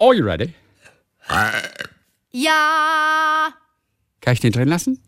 [0.00, 0.54] Are you ready?
[2.32, 3.52] Ja.
[4.22, 4.98] Kann ich den drin lassen?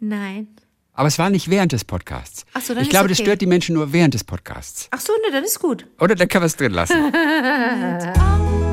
[0.00, 0.48] Nein.
[0.94, 2.44] Aber es war nicht während des Podcasts.
[2.54, 3.26] Ach so, dann ich ist glaube, das okay.
[3.26, 4.88] stört die Menschen nur während des Podcasts.
[4.90, 5.86] Ach so, ne, dann ist gut.
[6.00, 7.12] Oder dann kann man es drin lassen.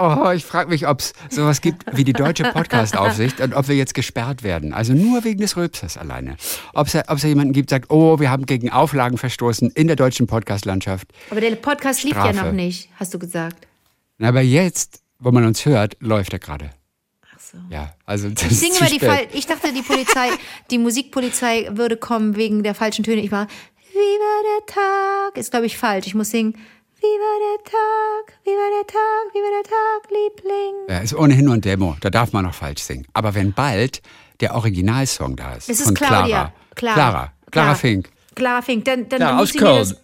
[0.00, 3.76] Oh, ich frage mich, ob es sowas gibt wie die deutsche Podcast-Aufsicht und ob wir
[3.76, 4.72] jetzt gesperrt werden.
[4.72, 6.36] Also nur wegen des Rülpsers alleine.
[6.72, 10.26] Ob es jemanden gibt, der sagt, oh, wir haben gegen Auflagen verstoßen in der deutschen
[10.26, 11.08] Podcast-Landschaft.
[11.30, 13.66] Aber der Podcast lief ja noch nicht, hast du gesagt.
[14.18, 16.70] Na, Aber jetzt, wo man uns hört, läuft er gerade.
[17.34, 17.58] Ach so.
[17.68, 18.98] Ja, also das Ich ist die.
[19.00, 19.26] Fall.
[19.32, 20.28] Ich dachte, die Polizei,
[20.70, 23.22] die Musikpolizei würde kommen wegen der falschen Töne.
[23.22, 23.46] Ich war,
[23.92, 25.36] wie war der Tag?
[25.36, 26.06] Ist, glaube ich, falsch.
[26.06, 26.54] Ich muss singen,
[27.00, 28.38] wie war der Tag?
[28.44, 29.32] Wie war der Tag?
[29.32, 30.74] Wie war der Tag, Liebling?
[30.88, 33.06] Ja, ist ohnehin nur ein Demo, da darf man noch falsch singen.
[33.14, 34.02] Aber wenn bald
[34.40, 36.26] der Originalsong da ist, Es ist von Claudia.
[36.26, 36.94] Clara, Clara.
[36.94, 38.10] Clara, Clara Fink.
[38.34, 38.84] Clara Fink.
[38.84, 39.78] Dann, dann Ja, aus Köln.
[39.78, 39.96] das-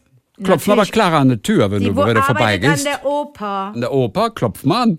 [0.42, 0.92] Klopf mal bei Natürlich.
[0.92, 2.86] Clara an die Tür, wenn Sie du arbeitet vorbeigehst.
[2.86, 3.72] an der Oper.
[3.74, 4.98] An der Oper, klopf mal an.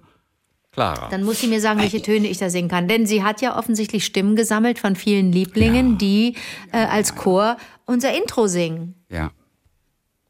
[0.71, 1.09] Clara.
[1.09, 2.87] Dann muss sie mir sagen, welche Töne ich da singen kann.
[2.87, 6.35] Denn sie hat ja offensichtlich Stimmen gesammelt von vielen Lieblingen, die
[6.71, 8.95] äh, als Chor unser Intro singen.
[9.11, 9.29] Ja.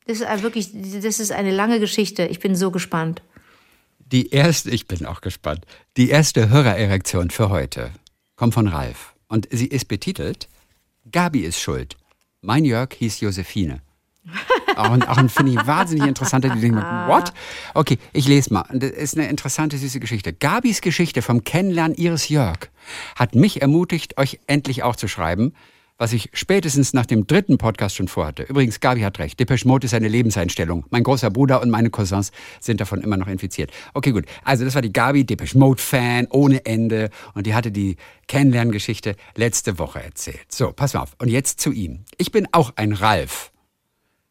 [0.07, 2.25] Das ist wirklich, das ist eine lange Geschichte.
[2.25, 3.21] Ich bin so gespannt.
[3.99, 5.65] Die erste, ich bin auch gespannt,
[5.97, 7.91] die erste Hörererektion für heute
[8.37, 9.13] kommt von Ralf.
[9.27, 10.47] Und sie ist betitelt
[11.11, 11.97] Gabi ist schuld.
[12.41, 13.81] Mein Jörg hieß Josephine.
[14.75, 16.77] Auch ein, auch finde ich wahnsinnig interessanter, die denken,
[17.07, 17.33] what?
[17.73, 18.65] Okay, ich lese mal.
[18.71, 20.33] Das ist eine interessante, süße Geschichte.
[20.33, 22.69] Gabis Geschichte vom Kennenlernen ihres Jörg
[23.15, 25.53] hat mich ermutigt, euch endlich auch zu schreiben,
[25.97, 28.43] was ich spätestens nach dem dritten Podcast schon vorhatte.
[28.43, 29.39] Übrigens, Gabi hat recht.
[29.39, 30.85] Depeche Mode ist eine Lebenseinstellung.
[30.89, 33.71] Mein großer Bruder und meine Cousins sind davon immer noch infiziert.
[33.93, 34.25] Okay, gut.
[34.43, 37.09] Also das war die Gabi, Depeche Mode-Fan ohne Ende.
[37.33, 40.45] Und die hatte die Kennenlerngeschichte letzte Woche erzählt.
[40.49, 41.15] So, pass mal auf.
[41.19, 42.05] Und jetzt zu ihm.
[42.17, 43.51] Ich bin auch ein Ralf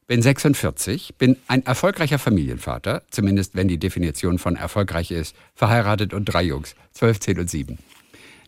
[0.07, 6.27] bin 46, bin ein erfolgreicher Familienvater, zumindest wenn die Definition von erfolgreich ist, verheiratet und
[6.27, 7.79] drei Jungs, 12, 10 und 7.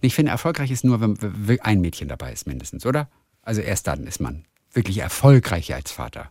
[0.01, 3.09] Ich finde, erfolgreich ist nur, wenn ein Mädchen dabei ist, mindestens, oder?
[3.43, 6.31] Also erst dann ist man wirklich erfolgreich als Vater.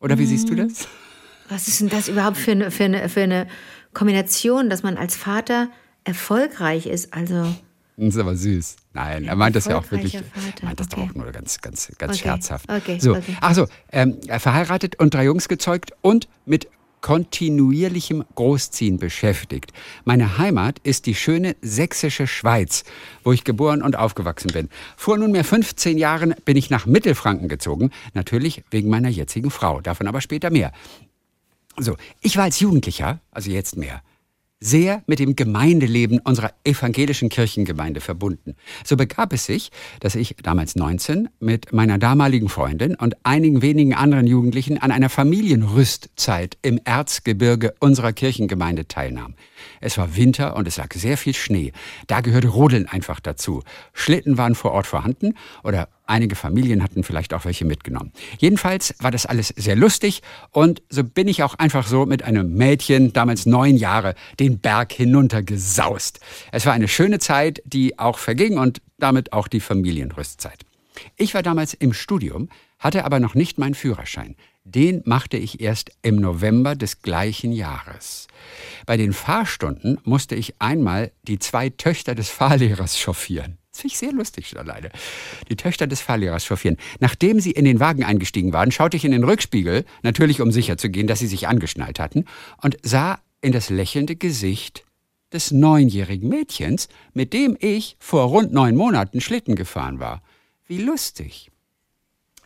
[0.00, 0.88] Oder wie siehst du das?
[1.48, 3.46] Was ist denn das überhaupt für eine, für eine, für eine
[3.94, 5.68] Kombination, dass man als Vater
[6.04, 7.12] erfolgreich ist?
[7.14, 7.54] Also,
[7.96, 8.76] Das ist aber süß.
[8.94, 10.14] Nein, er meint das ja auch wirklich.
[10.14, 10.96] Erfolgreicher Vater, Er meint das okay.
[10.96, 12.70] doch auch nur ganz, ganz, ganz Okay, scherzhaft.
[12.70, 13.36] okay, so, okay.
[13.40, 16.68] ach so, ähm, verheiratet und drei Jungs gezeugt und mit
[17.06, 19.72] kontinuierlichem Großziehen beschäftigt.
[20.04, 22.82] Meine Heimat ist die schöne sächsische Schweiz,
[23.22, 24.68] wo ich geboren und aufgewachsen bin.
[24.96, 30.08] Vor nunmehr 15 Jahren bin ich nach Mittelfranken gezogen, natürlich wegen meiner jetzigen Frau, davon
[30.08, 30.72] aber später mehr.
[31.78, 34.02] So, ich war als Jugendlicher, also jetzt mehr,
[34.60, 38.56] sehr mit dem Gemeindeleben unserer evangelischen Kirchengemeinde verbunden.
[38.84, 43.94] So begab es sich, dass ich damals 19 mit meiner damaligen Freundin und einigen wenigen
[43.94, 49.34] anderen Jugendlichen an einer Familienrüstzeit im Erzgebirge unserer Kirchengemeinde teilnahm.
[49.80, 51.72] Es war Winter und es lag sehr viel Schnee.
[52.06, 53.62] Da gehörte Rodeln einfach dazu.
[53.92, 55.34] Schlitten waren vor Ort vorhanden
[55.64, 58.12] oder einige Familien hatten vielleicht auch welche mitgenommen.
[58.38, 62.54] Jedenfalls war das alles sehr lustig und so bin ich auch einfach so mit einem
[62.54, 66.20] Mädchen, damals neun Jahre, den Berg hinuntergesaust.
[66.52, 70.64] Es war eine schöne Zeit, die auch verging und damit auch die Familienrüstzeit.
[71.16, 74.36] Ich war damals im Studium, hatte aber noch nicht meinen Führerschein.
[74.64, 78.26] Den machte ich erst im November des gleichen Jahres.
[78.84, 83.58] Bei den Fahrstunden musste ich einmal die zwei Töchter des Fahrlehrers chauffieren.
[83.76, 84.88] Das finde ich sehr lustig schon alleine.
[85.50, 86.78] Die Töchter des Fahrlehrers chauffieren.
[86.98, 90.78] Nachdem sie in den Wagen eingestiegen waren, schaute ich in den Rückspiegel, natürlich um sicher
[90.78, 92.24] zu gehen, dass sie sich angeschnallt hatten,
[92.62, 94.86] und sah in das lächelnde Gesicht
[95.30, 100.22] des neunjährigen Mädchens, mit dem ich vor rund neun Monaten Schlitten gefahren war.
[100.66, 101.50] Wie lustig.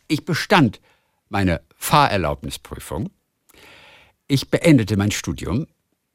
[0.09, 0.81] Ich bestand
[1.29, 3.09] meine Fahrerlaubnisprüfung.
[4.27, 5.69] Ich beendete mein Studium,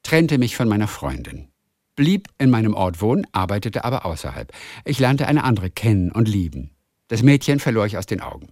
[0.04, 1.48] trennte mich von meiner Freundin,
[1.96, 4.52] blieb in meinem Ort wohnen, arbeitete aber außerhalb.
[4.84, 6.72] Ich lernte eine andere kennen und lieben.
[7.08, 8.50] Das Mädchen verlor ich aus den Augen.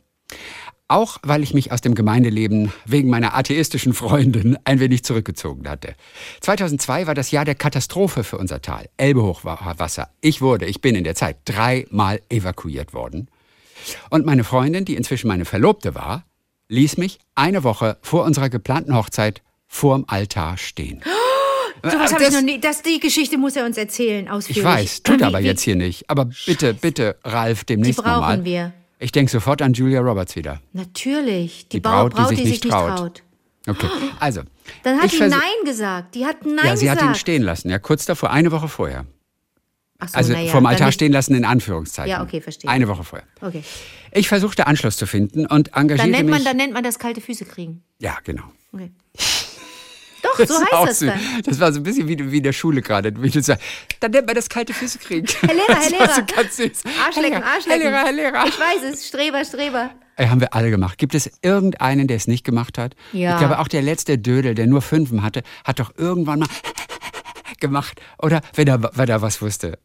[0.87, 5.95] Auch weil ich mich aus dem Gemeindeleben wegen meiner atheistischen Freundin ein wenig zurückgezogen hatte.
[6.41, 8.89] 2002 war das Jahr der Katastrophe für unser Tal.
[8.97, 10.09] Elbehochwasser.
[10.21, 13.29] Ich wurde, ich bin in der Zeit dreimal evakuiert worden.
[14.09, 16.25] Und meine Freundin, die inzwischen meine Verlobte war,
[16.67, 21.01] ließ mich eine Woche vor unserer geplanten Hochzeit vorm Altar stehen.
[21.83, 22.59] Sowas habe Das- ich noch nie.
[22.61, 24.57] Das, die Geschichte muss er uns erzählen, ausführlich.
[24.57, 26.09] Ich weiß, tut Wie- aber wie- jetzt hier nicht.
[26.09, 28.45] Aber bitte, bitte, Ralf, demnächst Die brauchen nochmal.
[28.45, 28.73] wir.
[28.99, 30.61] Ich denke sofort an Julia Roberts wieder.
[30.71, 31.67] Natürlich.
[31.67, 32.97] Die, Die Braut, Braut, die sich nicht traut.
[32.97, 33.23] traut.
[33.67, 33.87] Okay,
[34.19, 34.41] also.
[34.83, 36.15] Dann hat die versuch- Nein gesagt.
[36.15, 37.17] Die hat Nein Ja, sie hat ihn gesagt.
[37.17, 39.05] stehen lassen, ja, kurz davor, eine Woche vorher.
[39.99, 42.09] Ach so, Also ja, vom dann Altar stehen lassen in Anführungszeichen.
[42.11, 42.69] Ja, okay, verstehe.
[42.69, 43.27] Eine Woche vorher.
[43.41, 43.63] Okay.
[44.11, 46.35] Ich versuchte Anschluss zu finden und Dann engagierte nennt, mich.
[46.35, 47.83] man, dann nennt man das kalte Füße kriegen.
[47.99, 48.43] ja, genau.
[48.73, 48.91] Okay.
[50.37, 51.19] Doch, so heißt das dann.
[51.45, 53.13] Das war so ein bisschen wie, wie in der Schule gerade.
[53.21, 53.63] Wie du sagst,
[53.99, 55.27] dann nennt man das kalte Füße kriegen.
[55.41, 56.15] Herr Lehrer, Herr das Lehrer.
[56.15, 56.83] So ganz süß.
[57.05, 57.81] Arschlecken, Herr Arschlecken.
[57.93, 58.47] Herr Lehrer, Herr Lehrer.
[58.47, 59.07] Ich weiß es.
[59.07, 59.91] Streber, Streber.
[60.19, 60.97] Haben wir alle gemacht.
[60.97, 62.95] Gibt es irgendeinen, der es nicht gemacht hat?
[63.13, 63.33] Ja.
[63.33, 66.47] Ich glaube, auch der letzte Dödel, der nur Fünfen hatte, hat doch irgendwann mal
[67.59, 67.99] gemacht.
[68.21, 69.79] Oder wenn er, wenn er was wusste.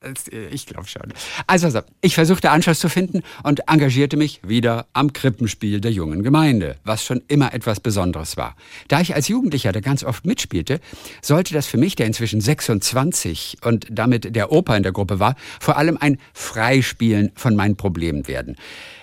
[0.00, 1.12] Das- Ich glaube schon.
[1.46, 6.22] Also, also, ich versuchte Anschluss zu finden und engagierte mich wieder am Krippenspiel der jungen
[6.22, 8.56] Gemeinde, was schon immer etwas Besonderes war.
[8.88, 10.80] Da ich als Jugendlicher da ganz oft mitspielte,
[11.20, 15.36] sollte das für mich, der inzwischen 26 und damit der Opa in der Gruppe war,
[15.60, 18.56] vor allem ein Freispielen von meinen Problemen werden.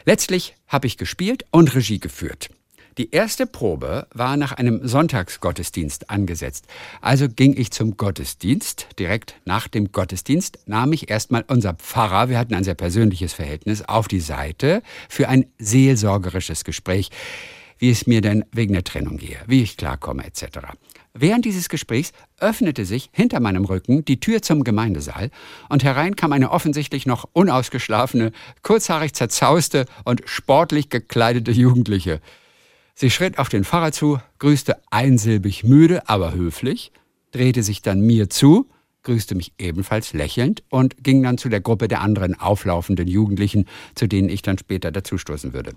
[0.06, 2.50] Letztlich habe ich gespielt und Regie geführt.
[2.98, 6.66] Die erste Probe war nach einem Sonntagsgottesdienst angesetzt.
[7.00, 8.88] Also ging ich zum Gottesdienst.
[8.98, 13.84] Direkt nach dem Gottesdienst nahm ich erstmal unser Pfarrer, wir hatten ein sehr persönliches Verhältnis,
[13.84, 17.12] auf die Seite für ein seelsorgerisches Gespräch,
[17.78, 20.58] wie es mir denn wegen der Trennung gehe, wie ich klarkomme etc.
[21.14, 25.30] Während dieses Gesprächs öffnete sich hinter meinem Rücken die Tür zum Gemeindesaal
[25.70, 28.32] und herein kam eine offensichtlich noch unausgeschlafene,
[28.64, 32.22] kurzhaarig zerzauste und sportlich gekleidete Jugendliche.
[33.00, 36.92] Sie schritt auf den Pfarrer zu, grüßte einsilbig müde, aber höflich,
[37.30, 38.72] drehte sich dann mir zu,
[39.04, 44.08] grüßte mich ebenfalls lächelnd und ging dann zu der Gruppe der anderen auflaufenden Jugendlichen, zu
[44.08, 45.76] denen ich dann später dazustoßen würde.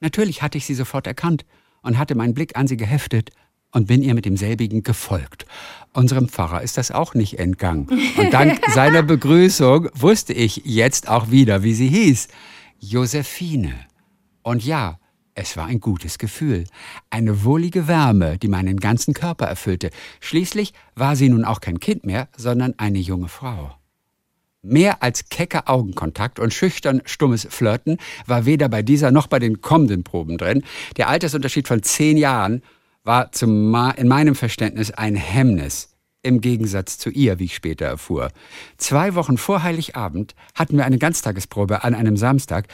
[0.00, 1.44] Natürlich hatte ich sie sofort erkannt
[1.82, 3.32] und hatte meinen Blick an sie geheftet
[3.70, 5.44] und bin ihr mit demselbigen gefolgt.
[5.92, 7.86] Unserem Pfarrer ist das auch nicht entgangen.
[8.16, 12.28] Und dank seiner Begrüßung wusste ich jetzt auch wieder, wie sie hieß.
[12.78, 13.74] Josephine.
[14.42, 14.98] Und ja,
[15.40, 16.64] es war ein gutes Gefühl,
[17.08, 19.90] eine wohlige Wärme, die meinen ganzen Körper erfüllte.
[20.20, 23.74] Schließlich war sie nun auch kein Kind mehr, sondern eine junge Frau.
[24.62, 27.96] Mehr als kecker Augenkontakt und schüchtern stummes Flirten
[28.26, 30.62] war weder bei dieser noch bei den kommenden Proben drin.
[30.98, 32.62] Der Altersunterschied von zehn Jahren
[33.02, 33.30] war
[33.96, 35.96] in meinem Verständnis ein Hemmnis.
[36.22, 38.30] Im Gegensatz zu ihr, wie ich später erfuhr.
[38.76, 42.68] Zwei Wochen vor Heiligabend hatten wir eine Ganztagesprobe an einem Samstag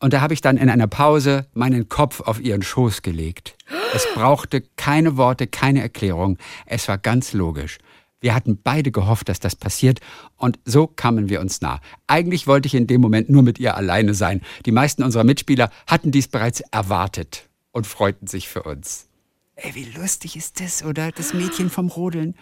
[0.00, 3.56] und da habe ich dann in einer Pause meinen Kopf auf ihren Schoß gelegt.
[3.94, 6.36] Es brauchte keine Worte, keine Erklärung.
[6.66, 7.78] Es war ganz logisch.
[8.20, 10.00] Wir hatten beide gehofft, dass das passiert
[10.36, 11.80] und so kamen wir uns nah.
[12.06, 14.42] Eigentlich wollte ich in dem Moment nur mit ihr alleine sein.
[14.66, 19.08] Die meisten unserer Mitspieler hatten dies bereits erwartet und freuten sich für uns.
[19.56, 21.12] Ey, wie lustig ist das, oder?
[21.12, 22.34] Das Mädchen vom Rodeln,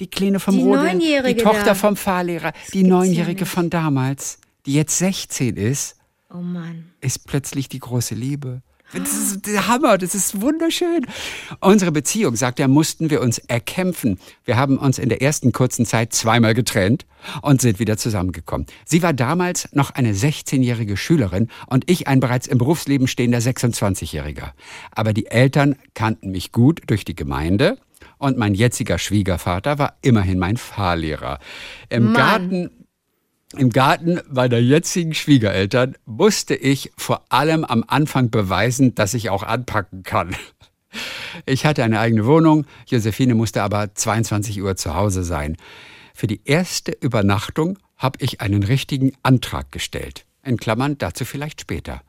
[0.00, 1.74] die Kleine vom Die Rodeln, die Tochter da.
[1.74, 3.52] vom Fahrlehrer, die ja Neunjährige nicht.
[3.52, 5.96] von damals, die jetzt 16 ist,
[6.32, 6.90] Oh Mann.
[7.00, 8.62] ist plötzlich die große Liebe.
[8.92, 11.04] Das ist der Hammer, das ist wunderschön.
[11.60, 14.20] Unsere Beziehung, sagt er, mussten wir uns erkämpfen.
[14.44, 17.04] Wir haben uns in der ersten kurzen Zeit zweimal getrennt
[17.42, 18.66] und sind wieder zusammengekommen.
[18.84, 24.52] Sie war damals noch eine 16-jährige Schülerin und ich ein bereits im Berufsleben stehender 26-Jähriger.
[24.92, 27.78] Aber die Eltern kannten mich gut durch die Gemeinde
[28.24, 31.38] und mein jetziger Schwiegervater war immerhin mein Fahrlehrer.
[31.90, 32.14] Im Mann.
[32.14, 32.70] Garten
[33.56, 39.44] im Garten meiner jetzigen Schwiegereltern musste ich vor allem am Anfang beweisen, dass ich auch
[39.44, 40.34] anpacken kann.
[41.46, 45.56] Ich hatte eine eigene Wohnung, Josephine musste aber 22 Uhr zu Hause sein.
[46.14, 50.24] Für die erste Übernachtung habe ich einen richtigen Antrag gestellt.
[50.42, 52.02] In Klammern dazu vielleicht später.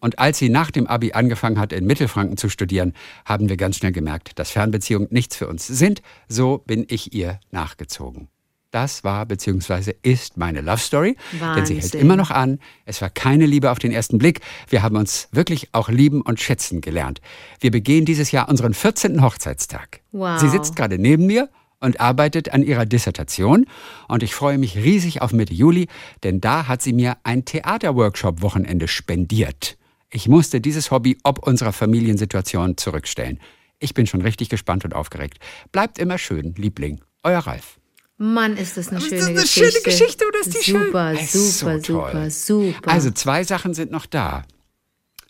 [0.00, 2.92] Und als sie nach dem Abi angefangen hat, in Mittelfranken zu studieren,
[3.24, 6.02] haben wir ganz schnell gemerkt, dass Fernbeziehungen nichts für uns sind.
[6.28, 8.28] So bin ich ihr nachgezogen.
[8.70, 9.94] Das war bzw.
[10.02, 12.00] ist meine Love Story, denn sie hält Wahnsinn.
[12.00, 12.58] immer noch an.
[12.84, 14.40] Es war keine Liebe auf den ersten Blick.
[14.68, 17.20] Wir haben uns wirklich auch lieben und schätzen gelernt.
[17.60, 19.22] Wir begehen dieses Jahr unseren 14.
[19.22, 20.00] Hochzeitstag.
[20.12, 20.38] Wow.
[20.40, 21.48] Sie sitzt gerade neben mir
[21.80, 23.66] und arbeitet an ihrer Dissertation
[24.08, 25.88] und ich freue mich riesig auf Mitte Juli,
[26.22, 29.78] denn da hat sie mir ein Theaterworkshop-Wochenende spendiert.
[30.16, 33.38] Ich musste dieses Hobby ob unserer Familiensituation zurückstellen.
[33.80, 35.38] Ich bin schon richtig gespannt und aufgeregt.
[35.72, 37.02] Bleibt immer schön, Liebling.
[37.22, 37.78] Euer Ralf.
[38.16, 39.70] Mann, ist das eine Das schöne ist eine Geschichte.
[39.72, 40.86] schöne Geschichte, oder ist die schön?
[40.86, 42.30] super, ist super, so toll.
[42.30, 42.90] super, super.
[42.90, 44.44] Also zwei Sachen sind noch da,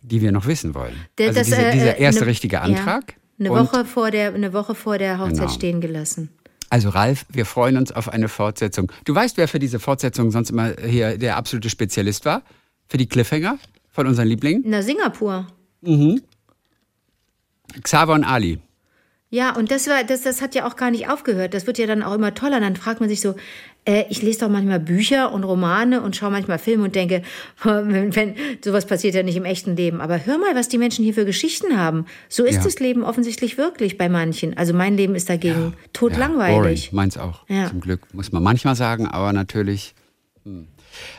[0.03, 0.95] die wir noch wissen wollen.
[1.19, 3.15] Der- also das, diese, äh, dieser äh, erste ne- richtige ja, Antrag.
[3.41, 5.49] Eine und- Woche vor der, eine Woche vor der Hochzeit Genau.
[5.49, 6.29] stehen gelassen.
[6.71, 8.93] Also Ralf, wir freuen uns auf eine Fortsetzung.
[9.05, 12.43] Du weißt, wer für diese Fortsetzung sonst immer hier der absolute Spezialist war?
[12.87, 13.59] Für die Cliffhanger
[13.97, 14.63] von unseren Lieblingen?
[14.67, 15.47] Na, Singapur.
[17.83, 18.59] Xaver und Ali.
[19.31, 21.53] Ja, und das war, das, das hat ja auch gar nicht aufgehört.
[21.53, 22.61] Das wird ja dann auch immer toller.
[22.61, 23.35] Dann fragt man sich so,
[23.85, 27.23] äh, ich lese doch manchmal Bücher und Romane und schaue manchmal Filme und denke,
[27.65, 28.35] wenn, wenn,
[28.65, 30.01] sowas passiert ja nicht im echten Leben.
[30.01, 32.07] Aber hör mal, was die Menschen hier für Geschichten haben.
[32.29, 32.63] So ist Ja.
[32.65, 34.57] das Leben offensichtlich wirklich bei manchen.
[34.57, 36.91] Also mein Leben ist dagegen Ja, totlangweilig.
[36.91, 36.97] boring.
[36.97, 37.45] Meins auch.
[37.49, 37.69] Ja.
[37.69, 39.95] Zum Glück, muss man manchmal sagen, aber natürlich.
[40.45, 40.69] hm.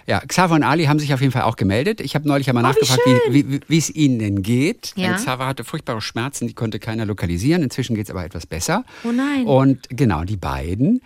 [0.06, 2.02] Ja, Xaver und Ali haben sich auf jeden Fall auch gemeldet.
[2.02, 4.94] Ich habe neulich einmal Oh, nachgefragt, wie, es ihnen denn geht.
[4.96, 5.14] Ja.
[5.14, 7.64] Xaver hatte furchtbare Schmerzen, die konnte keiner lokalisieren.
[7.64, 8.84] Inzwischen geht es aber etwas besser.
[9.04, 9.46] Oh nein.
[9.46, 11.02] Und genau, die beiden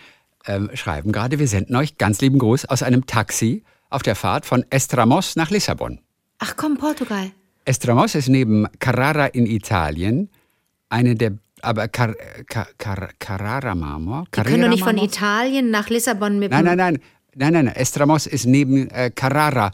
[0.45, 4.45] ähm, schreiben gerade, wir senden euch ganz lieben Gruß aus einem Taxi auf der Fahrt
[4.45, 5.99] von Estramos nach Lissabon.
[6.39, 7.31] Ach komm, Portugal.
[7.65, 10.29] Estramos ist neben Carrara in Italien
[10.89, 12.15] eine der aber Car,
[12.49, 14.25] Car, Car, Carrara Marmor.
[14.35, 15.11] Die können doch nicht von Marmor?
[15.11, 16.99] Italien nach Lissabon mit Nein, nein, nein,
[17.35, 17.65] nein, nein.
[17.65, 17.75] nein.
[17.75, 19.71] Estramos ist neben äh, Carrara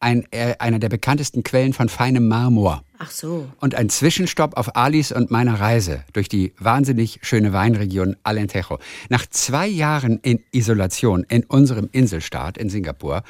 [0.00, 2.82] ein, äh, einer der bekanntesten Quellen von feinem Marmor.
[2.98, 3.48] Ach so.
[3.60, 8.78] Und ein Zwischenstopp auf Alis und meiner Reise durch die wahnsinnig schöne Weinregion Alentejo.
[9.08, 13.22] Nach zwei Jahren in Isolation in unserem Inselstaat in Singapur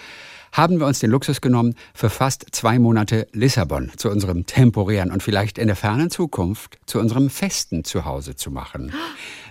[0.53, 5.23] haben wir uns den Luxus genommen, für fast zwei Monate Lissabon zu unserem temporären und
[5.23, 8.93] vielleicht in der fernen Zukunft zu unserem festen Zuhause zu machen.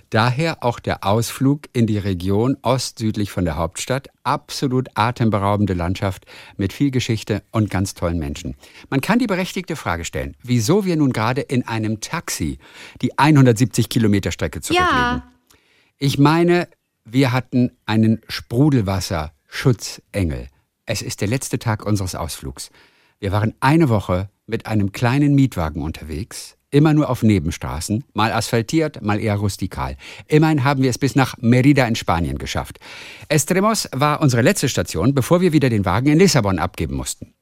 [0.09, 4.07] Daher auch der Ausflug in die Region ostsüdlich von der Hauptstadt.
[4.23, 6.25] Absolut atemberaubende Landschaft
[6.57, 8.55] mit viel Geschichte und ganz tollen Menschen.
[8.89, 12.57] Man kann die berechtigte Frage stellen, wieso wir nun gerade in einem Taxi
[13.03, 14.95] die 170 Kilometer Strecke zurücklegen.
[14.95, 15.31] Ja.
[15.99, 16.67] Ich meine,
[17.05, 20.47] wir hatten einen Sprudelwasser-Schutzengel.
[20.85, 22.71] Es ist der letzte Tag unseres Ausflugs.
[23.21, 29.01] Wir waren eine Woche mit einem kleinen Mietwagen unterwegs, immer nur auf Nebenstraßen, mal asphaltiert,
[29.01, 29.97] mal eher rustikal.
[30.27, 32.79] Immerhin haben wir es bis nach Merida in Spanien geschafft.
[33.27, 37.33] Estremos war unsere letzte Station, bevor wir wieder den Wagen in Lissabon abgeben mussten.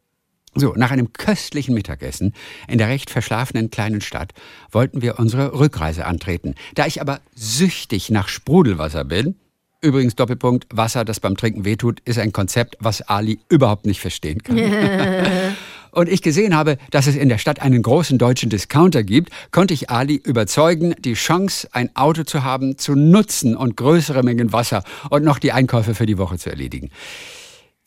[0.55, 2.33] So, nach einem köstlichen Mittagessen
[2.67, 4.33] in der recht verschlafenen kleinen Stadt
[4.71, 6.55] wollten wir unsere Rückreise antreten.
[6.73, 9.35] Da ich aber süchtig nach Sprudelwasser bin,
[9.81, 14.43] übrigens Doppelpunkt, Wasser, das beim Trinken wehtut, ist ein Konzept, was Ali überhaupt nicht verstehen
[14.43, 14.57] kann.
[15.91, 19.73] Und ich gesehen habe, dass es in der Stadt einen großen deutschen Discounter gibt, konnte
[19.73, 24.83] ich Ali überzeugen, die Chance, ein Auto zu haben, zu nutzen und größere Mengen Wasser
[25.09, 26.91] und noch die Einkäufe für die Woche zu erledigen.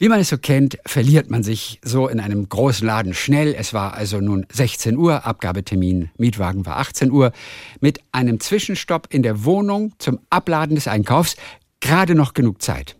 [0.03, 3.55] Wie man es so kennt, verliert man sich so in einem großen Laden schnell.
[3.55, 7.33] Es war also nun 16 Uhr, Abgabetermin, Mietwagen war 18 Uhr.
[7.81, 11.37] Mit einem Zwischenstopp in der Wohnung zum Abladen des Einkaufs
[11.81, 12.97] gerade noch genug Zeit.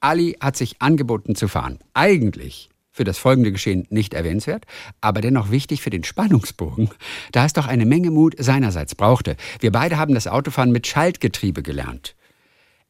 [0.00, 1.78] Ali hat sich angeboten zu fahren.
[1.94, 4.64] Eigentlich für das folgende Geschehen nicht erwähnenswert,
[5.00, 6.88] aber dennoch wichtig für den Spannungsbogen,
[7.32, 9.36] da es doch eine Menge Mut seinerseits brauchte.
[9.60, 12.16] Wir beide haben das Autofahren mit Schaltgetriebe gelernt.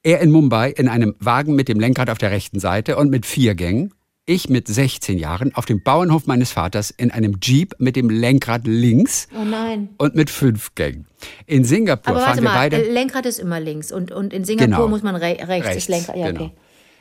[0.04, 3.26] Er in Mumbai in einem Wagen mit dem Lenkrad auf der rechten Seite und mit
[3.26, 3.92] vier Gängen.
[4.28, 8.62] Ich mit 16 Jahren auf dem Bauernhof meines Vaters in einem Jeep mit dem Lenkrad
[8.66, 9.44] links Oh
[9.98, 11.06] und mit fünf Gängen.
[11.46, 12.90] In Singapur Aber fahren wir mal, beide.
[12.90, 14.88] Lenkrad ist immer links und, und in Singapur Genau.
[14.88, 16.16] muss man re rechts, ist Lenkrad.
[16.16, 16.46] Ja, genau.
[16.46, 16.52] okay.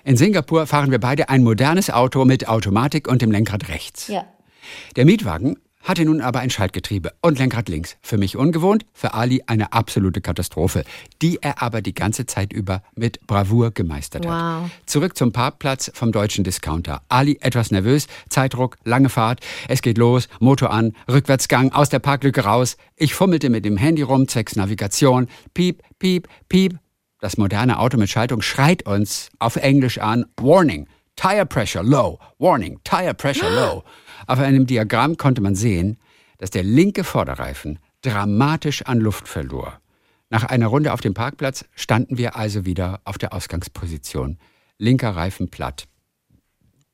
[0.04, 4.08] In Singapur fahren wir beide ein modernes Auto mit Automatik und dem Lenkrad rechts.
[4.08, 4.26] Ja.
[4.96, 7.96] Der Mietwagen hatte nun aber ein Schaltgetriebe und Lenkrad links.
[8.02, 10.84] Für mich ungewohnt, für Ali eine absolute Katastrophe,
[11.22, 14.32] die er aber die ganze Zeit über mit Bravour gemeistert Wow.
[14.32, 14.72] hat.
[14.86, 17.02] Zurück zum Parkplatz vom deutschen Discounter.
[17.08, 19.40] Ali etwas nervös, Zeitdruck, lange Fahrt.
[19.70, 22.76] Es geht los, Motor an, Rückwärtsgang, aus der Parklücke raus.
[22.98, 25.28] Ich fummelte mit dem Handy rum, zwecks Navigation.
[25.54, 26.78] Piep, piep, piep.
[27.22, 32.80] Das moderne Auto mit Schaltung schreit uns auf Englisch an, Warning, Tire Pressure Low, Warning,
[32.84, 33.84] Tire Pressure Low.
[34.28, 35.98] Auf einem Diagramm konnte man sehen,
[36.38, 39.80] dass der linke Vorderreifen dramatisch an Luft verlor.
[40.30, 44.38] Nach einer Runde auf dem Parkplatz standen wir also wieder auf der Ausgangsposition.
[44.78, 45.88] Linker Reifen platt.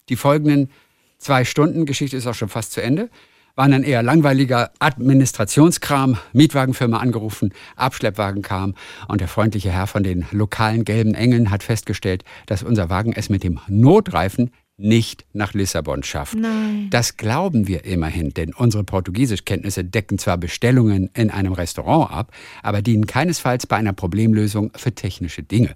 [0.09, 0.69] Die folgenden
[1.17, 3.09] zwei Stunden, Geschichte ist auch schon fast zu Ende,
[3.55, 8.75] waren dann eher langweiliger Administrationskram, Mietwagenfirma angerufen, Abschleppwagen kam
[9.07, 13.29] und der freundliche Herr von den lokalen gelben Engeln hat festgestellt, dass unser Wagen es
[13.29, 16.35] mit dem Notreifen nicht nach Lissabon schafft.
[16.35, 16.88] Nein.
[16.89, 22.31] Das glauben wir immerhin, denn unsere Portugiesischkenntnisse decken zwar Bestellungen in einem Restaurant ab,
[22.63, 25.75] aber dienen keinesfalls bei einer Problemlösung für technische Dinge.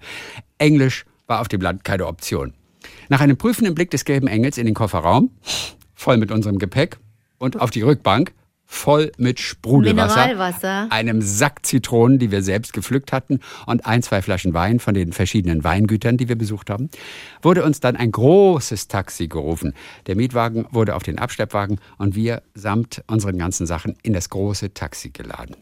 [0.57, 2.53] Englisch war auf dem Land keine Option.
[3.09, 5.31] Nach einem prüfenden Blick des gelben Engels in den Kofferraum,
[5.93, 6.97] voll mit unserem Gepäck,
[7.37, 8.33] und auf die Rückbank,
[8.65, 10.87] voll mit Sprudelwasser, Mineralwasser.
[10.89, 15.13] einem Sack Zitronen, die wir selbst gepflückt hatten, und ein, zwei Flaschen Wein von den
[15.13, 16.89] verschiedenen Weingütern, die wir besucht haben,
[17.41, 19.73] wurde uns dann ein großes Taxi gerufen.
[20.07, 24.73] Der Mietwagen wurde auf den Abschleppwagen und wir samt unseren ganzen Sachen in das große
[24.73, 25.55] Taxi geladen.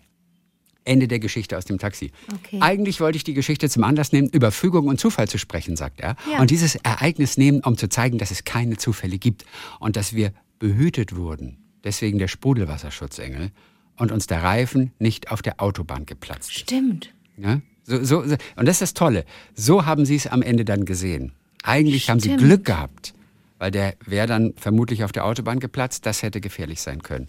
[0.85, 2.11] Ende der Geschichte aus dem Taxi.
[2.33, 2.57] Okay.
[2.59, 6.01] Eigentlich wollte ich die Geschichte zum Anlass nehmen, über Fügung und Zufall zu sprechen, sagt
[6.01, 6.15] er.
[6.29, 6.41] Ja.
[6.41, 9.45] Und dieses Ereignis nehmen, um zu zeigen, dass es keine Zufälle gibt
[9.79, 11.62] und dass wir behütet wurden.
[11.83, 13.51] Deswegen der Sprudelwasserschutzengel
[13.97, 16.59] und uns der Reifen nicht auf der Autobahn geplatzt ist.
[16.59, 17.13] Stimmt.
[17.37, 17.61] Ja?
[17.83, 18.35] So, so, so.
[18.55, 19.25] Und das ist das Tolle.
[19.53, 21.33] So haben sie es am Ende dann gesehen.
[21.63, 22.43] Eigentlich haben sie Stimmt.
[22.43, 23.13] Glück gehabt,
[23.57, 26.05] weil der wäre dann vermutlich auf der Autobahn geplatzt.
[26.05, 27.27] Das hätte gefährlich sein können.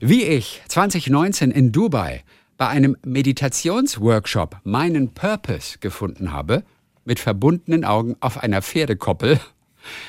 [0.00, 2.22] Wie ich 2019 in Dubai
[2.56, 6.64] bei einem Meditationsworkshop meinen Purpose gefunden habe,
[7.04, 9.40] mit verbundenen Augen auf einer Pferdekoppel,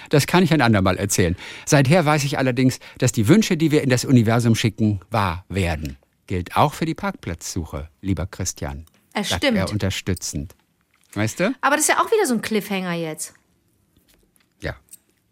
[0.10, 1.36] das kann ich ein andermal erzählen.
[1.66, 5.98] Seither weiß ich allerdings, dass die Wünsche, die wir in das Universum schicken, wahr werden.
[6.28, 8.86] Gilt auch für die Parkplatzsuche, lieber Christian.
[9.14, 9.58] Es stimmt.
[9.58, 10.56] er unterstützend.
[11.14, 11.54] Weißt du?
[11.62, 13.34] Aber das ist ja auch wieder so ein Cliffhanger jetzt.
[14.62, 14.76] Ja.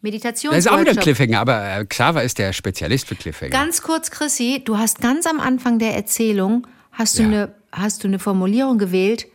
[0.02, 3.52] Meditations Das ist auch wieder ein Cliffhanger, aber äh, Xaver ist der Spezialist für Cliffhanger.
[3.52, 7.28] Ganz kurz, Chrissy, du hast ganz am Anfang der Erzählung, hast du, Ja.
[7.28, 9.28] eine, hast du eine Formulierung gewählt,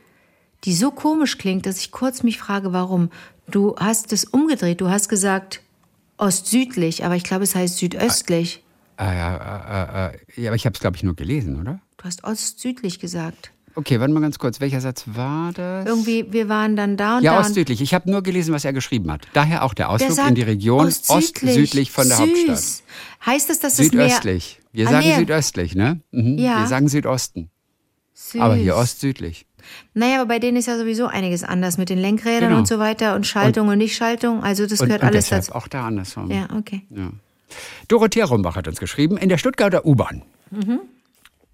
[0.64, 3.10] die so komisch klingt, dass ich kurz mich frage, warum.
[3.50, 5.60] Du hast es umgedreht, du hast gesagt
[6.16, 8.62] ostsüdlich, aber ich glaube, es heißt südöstlich.
[8.96, 11.80] Ah, ja, äh, äh, äh, ja, aber ich habe es, glaube ich, nur gelesen, oder?
[11.96, 13.50] Du hast ostsüdlich gesagt.
[13.74, 14.60] Okay, warte mal ganz kurz.
[14.60, 15.86] Welcher Satz war das?
[15.86, 17.40] Irgendwie, wir waren dann da und ja, da.
[17.40, 17.80] ostsüdlich.
[17.80, 19.26] Ich habe nur gelesen, was er geschrieben hat.
[19.32, 21.50] Daher auch der Der Ausflug sagt in die Region ostsüdlich.
[21.56, 22.26] ostsüdlich von der Süß.
[22.28, 22.82] Hauptstadt.
[23.26, 24.08] Heißt das, dass es mehr...
[24.08, 24.60] Südöstlich.
[24.72, 25.16] Wir Ah, sagen nee.
[25.16, 26.00] südöstlich, ne?
[26.10, 26.36] Mhm.
[26.38, 26.60] Ja.
[26.60, 27.50] Wir sagen Südosten.
[28.12, 28.40] Süß.
[28.42, 29.46] Aber hier ostsüdlich.
[29.94, 32.58] Naja, aber bei denen ist ja sowieso einiges anders mit den Lenkrädern Genau.
[32.58, 34.42] und so weiter und Schaltung und, Nicht-Schaltung.
[34.42, 35.52] Also das Und, gehört und alles dazu.
[35.52, 36.30] auch da andersrum.
[36.30, 36.82] Ja, okay.
[36.90, 37.10] Ja.
[37.88, 40.22] Dorothea Rumbach hat uns geschrieben, in der Stuttgarter U-Bahn.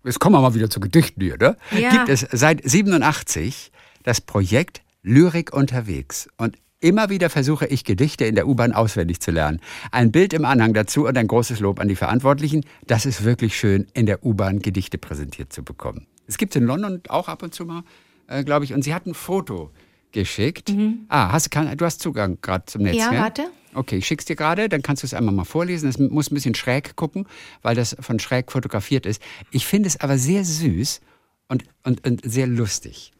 [0.04, 1.56] Jetzt kommen wir mal wieder zu Gedichten hier, ne?
[1.76, 1.90] Ja.
[1.90, 3.72] Gibt es seit 87
[4.04, 6.28] das Projekt Lyrik unterwegs.
[6.36, 9.60] Und immer wieder versuche ich, Gedichte in der U-Bahn auswendig zu lernen.
[9.90, 12.64] Ein Bild im Anhang dazu und ein großes Lob an die Verantwortlichen.
[12.86, 16.06] Das ist wirklich schön, in der U-Bahn Gedichte präsentiert zu bekommen.
[16.28, 17.82] Es gibt in London auch ab und zu mal,
[18.28, 18.72] äh, glaube ich.
[18.74, 19.70] Und sie hat ein Foto
[20.12, 20.72] geschickt.
[21.08, 23.00] Ah, hast, kann, du hast Zugang gerade zum Netz, Mhm.
[23.00, 23.20] Ja, gell?
[23.20, 23.42] warte.
[23.74, 25.88] Okay, ich schick's dir gerade, dann kannst du es einmal mal vorlesen.
[25.88, 27.26] Es muss ein bisschen schräg gucken,
[27.62, 29.20] weil das von schräg fotografiert ist.
[29.50, 31.00] Ich finde es aber sehr süß
[31.48, 33.12] und, und, und sehr lustig.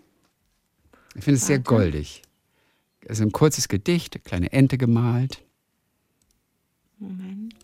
[1.15, 2.23] Ich finde es sehr goldig.
[3.09, 5.43] Also ein kurzes Gedicht, eine kleine Ente gemalt.
[6.99, 7.55] Moment.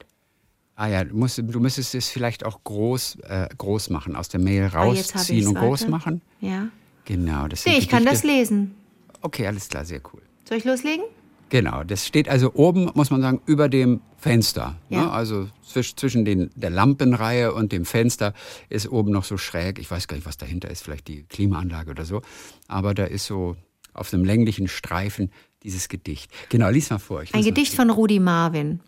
[0.76, 4.40] Ah ja, du, musst, du müsstest es vielleicht auch groß, äh, groß machen, aus der
[4.40, 5.90] Mail Ah, rausziehen ich's, und groß warte.
[5.90, 6.22] machen.
[6.40, 6.68] Ja.
[7.04, 8.74] Genau, das sind Nee, ich kann das lesen.
[9.20, 10.22] Okay, alles klar, sehr cool.
[10.48, 11.04] Soll ich loslegen?
[11.50, 14.76] Genau, das steht also oben, muss man sagen, über dem Fenster.
[14.88, 15.02] Ja.
[15.02, 15.10] Ne?
[15.12, 18.32] Also zwisch, zwischen den, der Lampenreihe und dem Fenster
[18.68, 19.78] ist oben noch so schräg.
[19.78, 22.22] Ich weiß gar nicht, was dahinter ist, vielleicht die Klimaanlage oder so.
[22.66, 23.56] Aber da ist so
[23.92, 25.30] auf einem länglichen Streifen
[25.62, 26.32] dieses Gedicht.
[26.48, 27.22] Genau, lies mal vor.
[27.32, 28.80] Ein Gedicht von Rudi Marvin.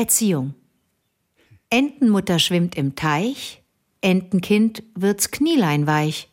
[0.00, 0.54] Erziehung.
[1.68, 3.62] Entenmutter schwimmt im Teich,
[4.00, 6.30] Entenkind wird's Knielein weich.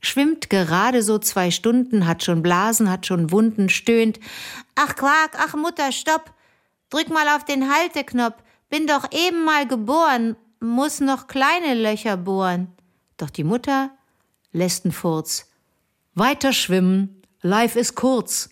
[0.00, 4.20] Schwimmt gerade so zwei Stunden, hat schon Blasen, hat schon Wunden, stöhnt.
[4.76, 6.32] Ach Quark, ach Mutter, stopp!
[6.88, 8.36] Drück mal auf den Halteknopf.
[8.68, 12.68] Bin doch eben mal geboren, muss noch kleine Löcher bohren.
[13.16, 13.90] Doch die Mutter
[14.52, 15.50] lässt einen Furz.
[16.14, 18.50] Weiter schwimmen, life ist kurz.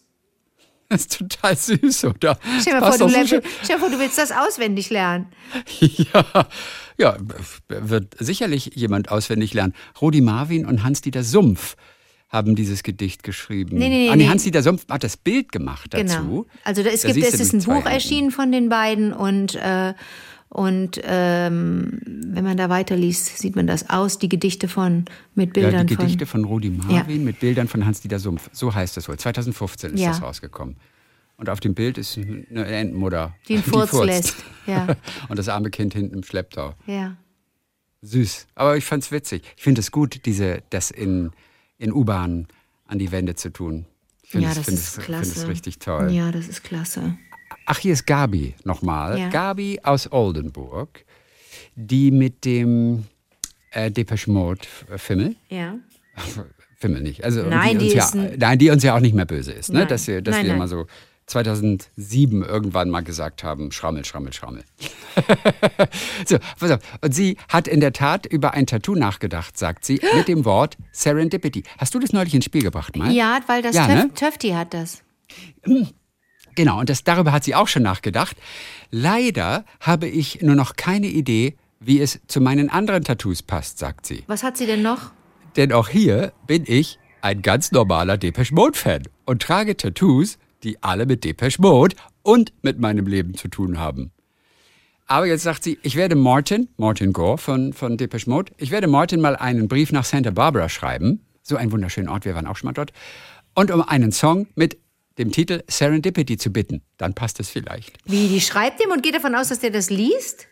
[0.90, 2.38] Das ist total süß, oder?
[2.62, 5.26] Stell dir, vor, du stell vor, du willst das auswendig lernen.
[5.78, 6.48] Ja,
[6.96, 7.16] ja,
[7.68, 9.74] wird sicherlich jemand auswendig lernen.
[10.00, 11.76] Rudi Marvin und Hans-Dieter Sumpf
[12.30, 13.76] haben dieses Gedicht geschrieben.
[13.76, 14.28] Nee, nee, nee, ah, nee, nee.
[14.30, 16.16] Hans-Dieter Sumpf hat das Bild gemacht dazu.
[16.16, 16.46] Genau.
[16.64, 19.92] Also da, es, Da gibt, es ist ein Buch erschienen von den beiden und, äh,
[20.50, 25.62] und ähm, wenn man da weiterliest, sieht man das aus, die Gedichte von mit Ja,
[25.64, 26.42] Bildern die Gedichte von.
[26.42, 28.48] von Rudi Marvin mit Bildern von Hans-Dieter Sumpf.
[28.52, 29.18] So heißt das wohl.
[29.18, 30.08] 2015 ist Ja.
[30.10, 30.76] das rausgekommen.
[31.36, 33.34] Und auf dem Bild ist eine Entenmutter.
[33.46, 34.36] Die einen Furz lässt.
[34.66, 34.86] Ja.
[35.28, 36.74] Und das arme Kind hinten im Schlepptau.
[36.86, 37.16] Ja.
[38.02, 38.46] Süß.
[38.54, 39.42] Aber ich fand's witzig.
[39.56, 41.30] Ich finde es gut, diese, das in,
[41.78, 42.48] in U-Bahnen
[42.86, 43.86] an die Wände zu tun.
[44.22, 45.40] Ich finde ja, es, das finde ist es, klasse.
[45.42, 46.10] es richtig toll.
[46.10, 47.16] Ja, das ist klasse.
[47.70, 49.18] Ach, hier ist Gabi nochmal.
[49.18, 49.28] Ja.
[49.28, 51.04] Gabi aus Oldenburg,
[51.76, 53.04] die mit dem
[53.72, 55.74] äh, Depeche Mode äh, Fimmel, Ja.
[56.80, 59.26] Fimmel nicht, also Nein, die, die ja, ein- nein, die uns ja auch nicht mehr
[59.26, 59.80] böse ist, ne?
[59.80, 59.88] Nein.
[59.88, 60.58] dass wir, dass Nein, wir nein.
[60.60, 60.86] mal so
[61.26, 64.62] 2007 irgendwann mal gesagt haben, schrammel, schrammel, schrammel.
[66.26, 66.80] so, pass auf.
[67.02, 70.76] Und sie hat in der Tat über ein Tattoo nachgedacht, sagt sie, mit dem Wort
[70.92, 71.64] Serendipity.
[71.78, 73.10] Hast du das neulich ins Spiel gebracht, mal?
[73.12, 74.14] Ja, weil das Ja, Töf ne?
[74.14, 75.02] Töfti hat das.
[76.58, 78.36] Genau, und das, darüber hat sie auch schon nachgedacht.
[78.90, 84.06] Leider habe ich nur noch keine Idee, wie es zu meinen anderen Tattoos passt, sagt
[84.06, 84.24] sie.
[84.26, 85.12] Was hat sie denn noch?
[85.54, 91.06] Denn auch hier bin ich ein ganz normaler Depeche Mode-Fan und trage Tattoos, die alle
[91.06, 91.94] mit Depeche Mode
[92.24, 94.10] und mit meinem Leben zu tun haben.
[95.06, 98.88] Aber jetzt sagt sie, ich werde Martin, Martin Gore von, von Depeche Mode, ich werde
[98.88, 101.24] Martin mal einen Brief nach Santa Barbara schreiben.
[101.40, 102.92] So ein wunderschöner Ort, wir waren auch schon mal dort.
[103.54, 104.76] Und um einen Song mit
[105.18, 106.82] dem Titel Serendipity zu bitten.
[106.96, 107.98] Dann passt es vielleicht.
[108.04, 110.46] Wie, die schreibt ihm und geht davon aus, dass der das liest?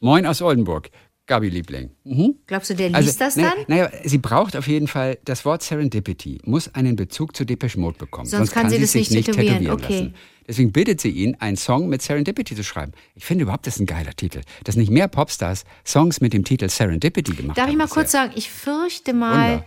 [0.00, 0.90] Moin aus Oldenburg.
[1.26, 1.90] Gabi Liebling.
[2.04, 2.34] Mhm.
[2.46, 3.64] Glaubst du, der liest also, das dann?
[3.66, 7.96] Naja, sie braucht auf jeden Fall, das Wort Serendipity muss einen Bezug zu Depeche Mode
[7.96, 8.26] bekommen.
[8.26, 9.60] Sonst kann sie das sich nicht tätowieren.
[9.60, 9.98] tätowieren Okay.
[10.00, 10.14] lassen.
[10.46, 12.92] Deswegen bittet sie ihn, einen Song mit Serendipity zu schreiben.
[13.14, 14.42] Ich finde überhaupt, das ist ein geiler Titel.
[14.64, 17.72] Dass nicht mehr Popstars Songs mit dem Titel Serendipity gemacht Darf haben.
[17.72, 17.94] ich mal bisher.
[18.02, 19.64] kurz sagen, ich fürchte mal, Wunder.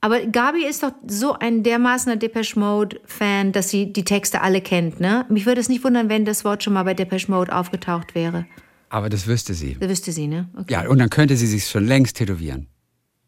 [0.00, 5.00] Aber Gabi ist doch so ein dermaßener Depeche Mode-Fan, dass sie die Texte alle kennt,
[5.00, 5.26] ne?
[5.28, 8.46] Mich würde es nicht wundern, wenn das Wort schon mal bei Depeche Mode aufgetaucht wäre.
[8.88, 9.76] Aber das wüsste sie.
[9.78, 10.48] Das wüsste sie, ne?
[10.56, 10.72] Okay.
[10.72, 12.66] Ja, und dann könnte sie sich schon längst tätowieren.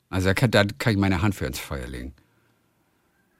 [0.08, 2.14] Also da kann, da kann ich meine Hand für ins Feuer legen.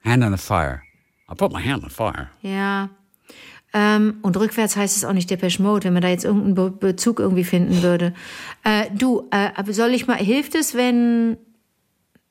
[0.05, 0.83] Hand on the fire.
[1.31, 2.29] I put my hand on the fire.
[2.43, 2.91] Ja.
[3.75, 6.71] Ähm, und rückwärts heißt es auch nicht Depeche Mode, wenn man da jetzt irgendeinen Be
[6.71, 8.13] Bezug irgendwie finden würde.
[8.65, 11.39] Äh, du, äh, soll ich mal, hilft es, wenn,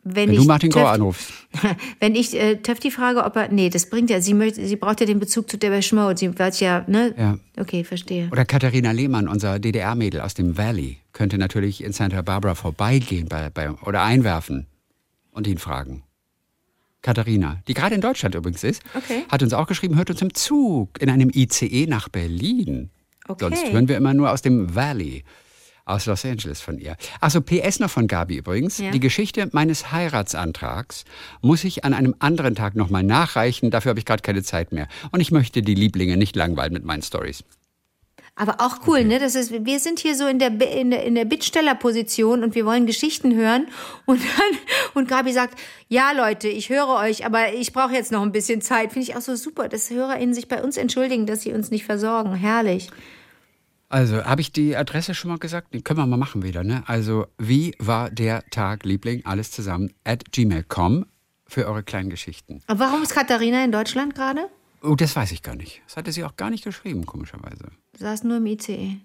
[0.04, 1.32] wenn, Wenn ich du Martin Gore anrufst.
[2.00, 5.00] wenn ich äh, Töfti frage, ob er, nee, das bringt ja, sie möchte, sie braucht
[5.00, 7.14] ja den Bezug zu Depeche Mode, sie weiß ja, ne?
[7.18, 7.38] Ja.
[7.60, 8.28] Okay, verstehe.
[8.32, 13.50] Oder Katharina Lehmann, unser DDR-Mädel aus dem Valley, könnte natürlich in Santa Barbara vorbeigehen bei,
[13.52, 14.66] bei, oder einwerfen
[15.32, 16.04] und ihn fragen.
[17.02, 19.24] Katharina, die gerade in Deutschland übrigens ist, Okay.
[19.30, 22.90] hat uns auch geschrieben, hört uns im Zug in einem ICE nach Berlin.
[23.28, 23.46] Okay.
[23.46, 25.24] Sonst hören wir immer nur aus dem Valley,
[25.86, 26.98] aus Los Angeles von ihr.
[27.20, 28.78] Achso, PS noch von Gabi übrigens.
[28.78, 28.92] Ja.
[28.92, 31.06] Die Geschichte meines Heiratsantrags
[31.42, 33.72] muss ich an einem anderen Tag nochmal nachreichen.
[33.72, 34.88] Dafür habe ich gerade keine Zeit mehr.
[35.12, 37.44] Und ich möchte die Lieblinge nicht langweilen mit meinen Stories.
[38.36, 39.20] Aber auch cool, ne?
[39.20, 42.66] Das ist, wir sind hier so in der, in der, in der Bittstellerposition und wir
[42.66, 43.68] wollen Geschichten hören.
[44.06, 44.60] Und dann,
[44.94, 48.62] und Gabi sagt, ja Leute, ich höre euch, aber ich brauche jetzt noch ein bisschen
[48.62, 48.94] Zeit.
[48.94, 51.86] Finde ich auch so super, dass HörerInnen sich bei uns entschuldigen, dass sie uns nicht
[51.86, 52.34] versorgen.
[52.34, 52.90] Herrlich.
[53.92, 55.74] Also, habe ich die Adresse schon mal gesagt?
[55.74, 56.84] Die können wir mal machen wieder, ne?
[56.88, 59.26] Also, wie war der Tag, Liebling?
[59.26, 61.06] Alles zusammen at gmail.com
[61.46, 62.62] für eure kleinen Geschichten.
[62.68, 64.48] Aber warum ist Katharina in Deutschland gerade?
[64.82, 65.82] Oh, das weiß ich gar nicht.
[65.86, 67.66] Das hatte sie auch gar nicht geschrieben, komischerweise.
[67.98, 68.98] Saß nur im ICE.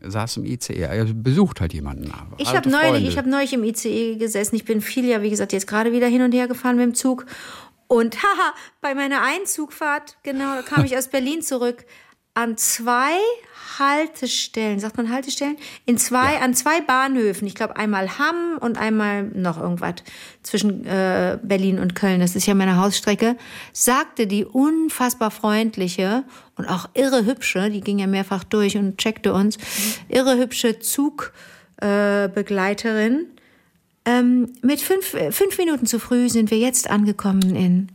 [0.00, 0.80] Saß im ICE.
[0.80, 2.12] Er besucht halt jemanden.
[2.38, 4.56] Ich habe neulich, ich habe neulich im ICE gesessen.
[4.56, 6.94] Ich bin viel ja, wie gesagt, jetzt gerade wieder hin und her gefahren mit dem
[6.94, 7.24] Zug.
[7.86, 11.86] Und haha, bei meiner Einzugfahrt, genau, kam ich aus Berlin zurück,
[12.34, 13.16] an zwei
[13.78, 15.56] Haltestellen, sagt man Haltestellen?
[15.86, 17.46] In zwei, an zwei Bahnhöfen.
[17.46, 19.94] Ich glaube einmal Hamm und einmal noch irgendwas
[20.42, 22.20] zwischen äh, Berlin und Köln.
[22.20, 23.36] Das ist ja meine Hausstrecke.
[23.72, 26.24] Sagte die unfassbar freundliche
[26.56, 29.56] und auch irre hübsche, die ging ja mehrfach durch und checkte uns,
[30.08, 33.14] irre hübsche Zugbegleiterin.
[33.14, 33.24] Äh,
[34.06, 37.88] ähm, mit fünf, fünf Minuten zu früh sind wir jetzt angekommen in.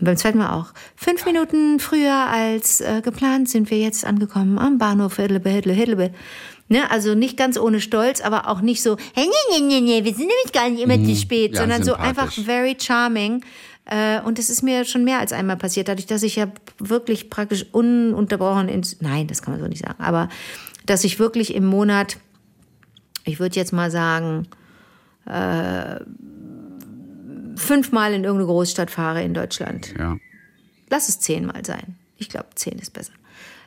[0.00, 0.72] Und beim zweiten Mal auch.
[0.96, 5.18] Fünf Minuten früher als äh, geplant sind wir jetzt angekommen am Bahnhof.
[5.18, 10.04] Ne, also nicht ganz ohne Stolz, aber auch nicht so, hey, nee, nee, nee, nee,
[10.04, 11.54] wir sind nämlich gar nicht immer zu spät, Mhm.
[11.56, 13.44] ja, sondern so einfach very charming.
[13.86, 16.46] Äh, und es ist mir schon mehr als einmal passiert, dadurch, dass ich ja
[16.78, 20.28] wirklich praktisch ununterbrochen ins, nein, das kann man so nicht sagen, aber
[20.86, 22.18] dass ich wirklich im Monat,
[23.24, 24.46] ich würde jetzt mal sagen,
[27.60, 29.94] fünfmal in irgendeine Großstadt fahre in Deutschland.
[29.98, 30.16] Ja.
[30.88, 31.96] Lass es zehnmal sein.
[32.16, 33.12] Ich glaube, zehn ist besser.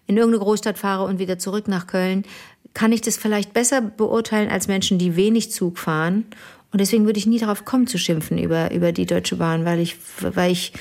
[0.08, 2.26] In irgendeine Großstadt fahre und wieder zurück nach Köln,
[2.74, 6.26] kann ich das vielleicht besser beurteilen als Menschen, die wenig Zug fahren.
[6.72, 9.80] Und deswegen würde ich nie darauf kommen zu schimpfen über, über die Deutsche Bahn, weil
[9.80, 10.74] ich, weil ich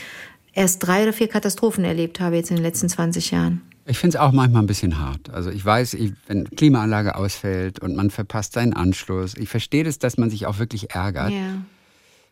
[0.55, 3.61] erst drei oder vier Katastrophen erlebt habe jetzt in den letzten 20 Jahren.
[3.85, 5.31] Ich finde es auch manchmal ein bisschen hart.
[5.31, 9.99] Also ich weiß, ich, wenn Klimaanlage ausfällt und man verpasst seinen Anschluss, ich verstehe das,
[9.99, 11.31] dass man sich auch wirklich ärgert.
[11.31, 11.63] Ja.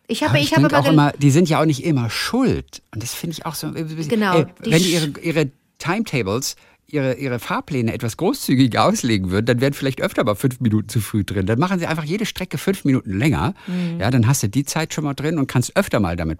[0.07, 2.09] Ich habe, Aber ich, ich habe aber auch immer, die sind ja auch nicht immer
[2.09, 2.81] schuld.
[2.93, 4.09] Und das finde ich auch so ein bisschen.
[4.09, 6.55] Genau, Ey, die wenn die ihre, ihre Timetables,
[6.87, 10.99] ihre, ihre Fahrpläne etwas großzügiger auslegen würden, dann wären vielleicht öfter mal fünf Minuten zu
[10.99, 11.45] früh drin.
[11.45, 13.53] Dann machen sie einfach jede Strecke fünf Minuten länger.
[13.67, 13.99] Mhm.
[13.99, 16.39] Ja, dann hast du die Zeit schon mal drin und kannst öfter mal damit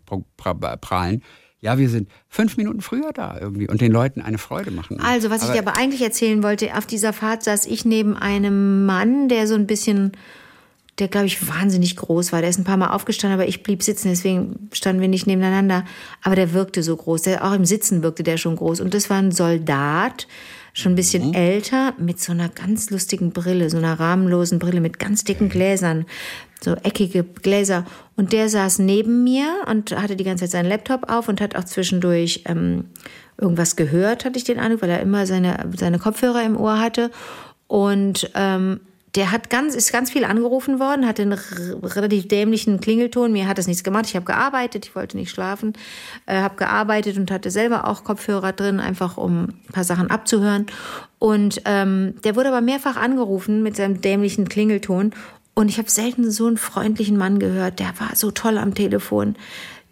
[0.82, 1.24] prahlen.
[1.62, 5.00] Ja, wir sind fünf Minuten früher da irgendwie und den Leuten eine Freude machen.
[5.00, 8.88] Also, was ich dir aber eigentlich erzählen wollte, auf dieser Fahrt saß ich neben einem
[8.88, 10.14] Mann, der so ein bisschen,
[11.00, 12.42] der glaube ich wahnsinnig groß war.
[12.42, 15.86] Der ist ein paar Mal aufgestanden, aber ich blieb sitzen, deswegen standen wir nicht nebeneinander.
[16.22, 17.24] Aber der wirkte so groß.
[17.24, 18.82] Der, auch im Sitzen wirkte der schon groß.
[18.82, 20.28] Und das war ein Soldat,
[20.74, 25.00] schon ein bisschen älter, mit so einer ganz lustigen Brille, so einer rahmenlosen Brille mit
[25.00, 26.06] ganz dicken Gläsern,
[26.62, 27.86] so eckige Gläser.
[28.16, 31.56] Und der saß neben mir und hatte die ganze Zeit seinen Laptop auf und hat
[31.56, 32.86] auch zwischendurch ähm,
[33.38, 37.12] irgendwas gehört, hatte ich den Eindruck, weil er immer seine, seine Kopfhörer im Ohr hatte.
[37.68, 38.82] Und ähm,
[39.16, 41.34] der hat ganz, ist ganz viel angerufen worden, hatte einen
[41.84, 43.34] relativ dämlichen Klingelton.
[43.34, 44.06] Mir hat das nichts gemacht.
[44.08, 45.74] Ich habe gearbeitet, ich wollte nicht schlafen,
[46.28, 50.68] äh, habe gearbeitet und hatte selber auch Kopfhörer drin, einfach um ein paar Sachen abzuhören.
[51.20, 55.14] Und ähm, der wurde aber mehrfach angerufen mit seinem dämlichen Klingelton.
[55.54, 57.80] Und ich habe selten so einen freundlichen Mann gehört.
[57.80, 59.36] Der war so toll am Telefon.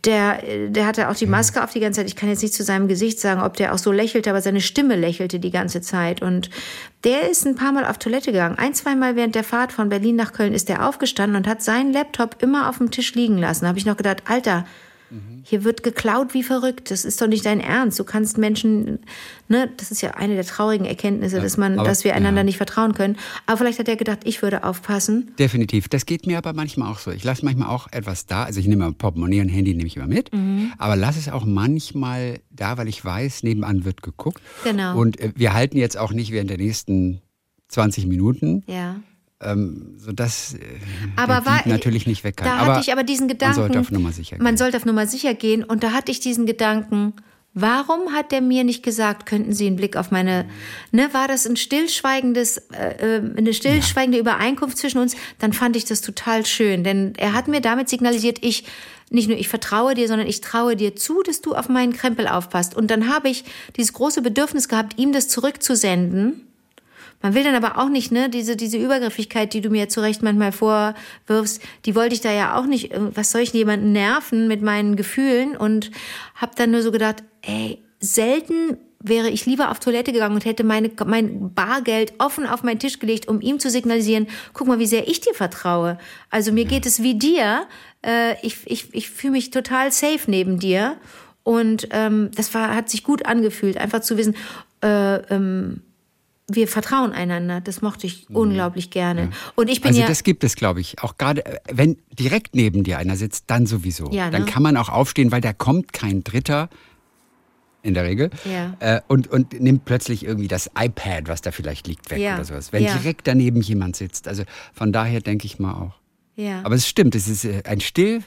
[0.05, 2.07] Der, der hatte auch die Maske auf die ganze Zeit.
[2.07, 4.62] Ich kann jetzt nicht zu seinem Gesicht sagen, ob der auch so lächelte, aber seine
[4.62, 6.21] Stimme lächelte die ganze Zeit.
[6.21, 6.49] Und
[7.03, 8.57] der ist ein paar Mal auf Toilette gegangen.
[8.57, 11.91] Ein, zweimal während der Fahrt von Berlin nach Köln ist der aufgestanden und hat seinen
[11.91, 13.65] Laptop immer auf dem Tisch liegen lassen.
[13.65, 14.65] Da habe ich noch gedacht, Alter,
[15.43, 16.91] hier wird geklaut wie verrückt.
[16.91, 18.00] Das ist doch nicht dein Ernst.
[18.00, 19.00] Du kannst Menschen,
[19.48, 22.41] ne, das ist ja eine der traurigen Erkenntnisse, ja, dass man, aber, dass wir einander
[22.41, 22.45] ja.
[22.45, 23.17] nicht vertrauen können.
[23.48, 25.32] Aber vielleicht hat er gedacht, ich würde aufpassen.
[25.39, 25.89] Definitiv.
[25.89, 27.12] Das geht mir aber manchmal auch so.
[27.12, 28.43] Ich lasse manchmal auch etwas da.
[28.43, 30.32] Also ich nehme mal Portemonnaie und Handy nehme ich immer mit.
[30.34, 30.74] Mhm.
[30.78, 34.41] Aber lasse es auch manchmal da, weil ich weiß, nebenan wird geguckt.
[34.63, 34.98] Genau.
[34.98, 37.22] Und äh, wir halten jetzt auch nicht während der nächsten
[37.69, 38.63] 20 Minuten.
[38.67, 38.98] Ja
[39.41, 40.60] ähm, sodass äh,
[41.15, 42.47] aber war, natürlich nicht weg kann.
[42.47, 43.60] Da aber hatte ich aber diesen Gedanken.
[43.60, 44.43] Man sollte auf Nummer sicher gehen.
[44.43, 45.63] Man sollte auf Nummer sicher gehen.
[45.63, 47.13] Und da hatte ich diesen Gedanken,
[47.54, 50.45] warum hat der mir nicht gesagt, könnten Sie einen Blick auf meine,
[50.91, 54.21] ne, war das ein stillschweigendes, äh, äh eine stillschweigende ja.
[54.21, 55.15] Übereinkunft zwischen uns?
[55.39, 56.84] Dann fand ich das total schön.
[56.84, 58.65] Denn er hat mir damit signalisiert, ich,
[59.10, 62.28] nicht nur ich vertraue dir, sondern ich traue dir zu, dass du auf meinen Krempel
[62.28, 62.75] aufpasst.
[62.75, 63.45] Und dann habe ich
[63.78, 66.45] dieses große Bedürfnis gehabt, ihm das zurückzusenden
[67.21, 70.23] man will dann aber auch nicht, ne, diese, diese Übergriffigkeit, die du mir zu Recht
[70.23, 74.47] manchmal vorwirfst, die wollte ich da ja auch nicht, äh, was soll ich jemanden nerven
[74.47, 75.91] mit meinen Gefühlen und
[76.36, 80.63] hab dann nur so gedacht, ey, selten wäre ich lieber auf Toilette gegangen und hätte
[80.63, 84.88] meine, mein Bargeld offen auf meinen Tisch gelegt, um ihm zu signalisieren, guck mal, wie
[84.88, 85.97] sehr ich dir vertraue.
[86.29, 87.65] Also mir geht es wie dir.
[88.05, 90.97] Äh, ich ich, ich fühle mich total safe neben dir.
[91.43, 94.36] Und ähm, das war, hat sich gut angefühlt, einfach zu wissen,
[94.84, 95.82] äh, ähm,
[96.55, 97.62] wir vertrauen einander.
[97.62, 98.35] Das mochte ich mhm.
[98.35, 99.21] unglaublich gerne.
[99.21, 99.29] Ja.
[99.55, 102.55] Und ich bin also ja das gibt es, glaube ich, auch gerade, äh, wenn direkt
[102.55, 104.09] neben dir einer sitzt, dann sowieso.
[104.12, 104.31] Ja, ne?
[104.31, 106.69] Dann kann man auch aufstehen, weil da kommt kein Dritter
[107.81, 108.75] in der Regel ja.
[108.79, 112.73] äh, und, und nimmt plötzlich irgendwie das iPad, was da vielleicht liegt, weg oder sowas.
[112.73, 114.27] Wenn direkt daneben jemand sitzt.
[114.27, 115.99] Also von daher denke ich mal auch.
[116.35, 116.62] Ja.
[116.63, 118.23] Aber es stimmt, es ist äh, ein still,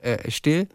[0.00, 0.68] äh, still,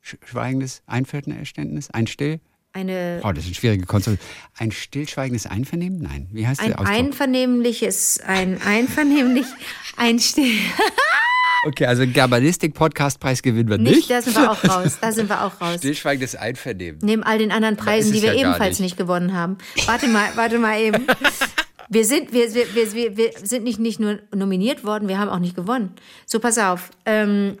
[0.00, 2.40] schweigendes Einverständnis, ein still
[2.74, 3.20] eine.
[3.22, 4.28] Oh, das ist eine schwierige Konstruktion.
[4.58, 6.02] Ein stillschweigendes Einvernehmen?
[6.02, 6.28] Nein.
[6.32, 6.94] Wie heißt ein der Ausdruck?
[6.94, 9.46] Einvernehmliches, ein einvernehmlich,
[9.96, 10.52] ein still.
[11.66, 13.96] Okay, also Germanistik-Podcast-Preis gewinnen wir nicht.
[13.96, 14.98] Nicht, da sind wir auch raus.
[15.00, 15.78] Da sind wir auch raus.
[15.78, 17.00] Stillschweigendes Einvernehmen.
[17.02, 18.80] Neben all den anderen Preisen, die wir ja ebenfalls nicht.
[18.80, 18.96] nicht.
[18.98, 19.56] gewonnen haben.
[19.86, 21.06] Warte mal, warte mal eben.
[21.90, 25.38] Wir sind, wir, wir, wir, wir sind nicht, nicht nur nominiert worden, wir haben auch
[25.38, 25.94] nicht gewonnen.
[26.24, 26.90] So, pass auf.
[27.04, 27.58] Ähm,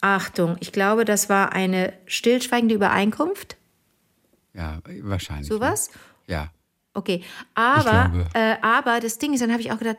[0.00, 3.56] Achtung, ich glaube, das war eine stillschweigende Übereinkunft.
[4.54, 5.48] Ja, wahrscheinlich.
[5.48, 5.90] Sowas?
[6.26, 6.50] Ja.
[6.94, 7.22] Okay,
[7.54, 9.98] aber, äh, aber das Ding ist, dann habe ich auch gedacht,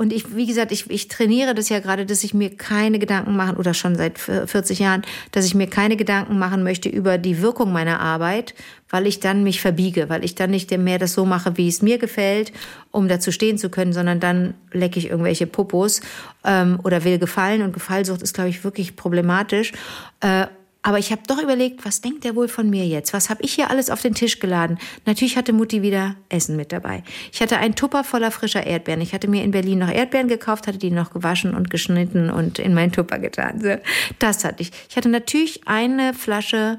[0.00, 3.36] und ich, wie gesagt, ich, ich trainiere das ja gerade, dass ich mir keine Gedanken
[3.36, 7.42] machen, oder schon seit 40 Jahren, dass ich mir keine Gedanken machen möchte über die
[7.42, 8.54] Wirkung meiner Arbeit,
[8.88, 11.82] weil ich dann mich verbiege, weil ich dann nicht mehr das so mache, wie es
[11.82, 12.50] mir gefällt,
[12.90, 16.00] um dazu stehen zu können, sondern dann lecke ich irgendwelche Popos
[16.44, 17.60] ähm, oder will gefallen.
[17.60, 19.72] Und Gefallsucht ist, glaube ich, wirklich problematisch.
[20.20, 20.46] Äh,
[20.82, 23.12] aber ich habe doch überlegt, was denkt der wohl von mir jetzt?
[23.12, 24.78] Was habe ich hier alles auf den Tisch geladen?
[25.04, 27.02] Natürlich hatte Mutti wieder Essen mit dabei.
[27.32, 29.02] Ich hatte einen Tupper voller frischer Erdbeeren.
[29.02, 32.58] Ich hatte mir in Berlin noch Erdbeeren gekauft, hatte die noch gewaschen und geschnitten und
[32.58, 33.80] in meinen Tupper getan.
[34.18, 34.70] Das hatte ich.
[34.88, 36.78] Ich hatte natürlich eine Flasche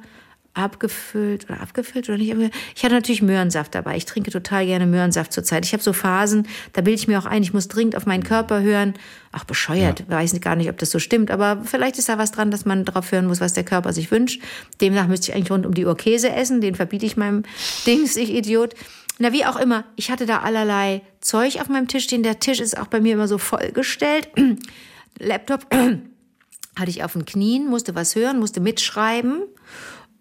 [0.53, 2.35] abgefüllt oder abgefüllt oder nicht.
[2.75, 3.95] Ich hatte natürlich Möhrensaft dabei.
[3.95, 5.65] Ich trinke total gerne Möhrensaft zurzeit.
[5.65, 8.23] Ich habe so Phasen, da bilde ich mir auch ein, ich muss dringend auf meinen
[8.23, 8.93] Körper hören.
[9.31, 10.09] Ach, bescheuert, ja.
[10.09, 12.83] weiß gar nicht, ob das so stimmt, aber vielleicht ist da was dran, dass man
[12.83, 14.41] darauf hören muss, was der Körper sich wünscht.
[14.81, 17.43] Demnach müsste ich eigentlich rund um die Uhr Käse essen, den verbiete ich meinem
[17.85, 18.75] Dings, ich Idiot.
[19.19, 22.23] Na, wie auch immer, ich hatte da allerlei Zeug auf meinem Tisch stehen.
[22.23, 24.29] Der Tisch ist auch bei mir immer so vollgestellt.
[25.19, 25.67] Laptop
[26.75, 29.43] hatte ich auf den Knien, musste was hören, musste mitschreiben.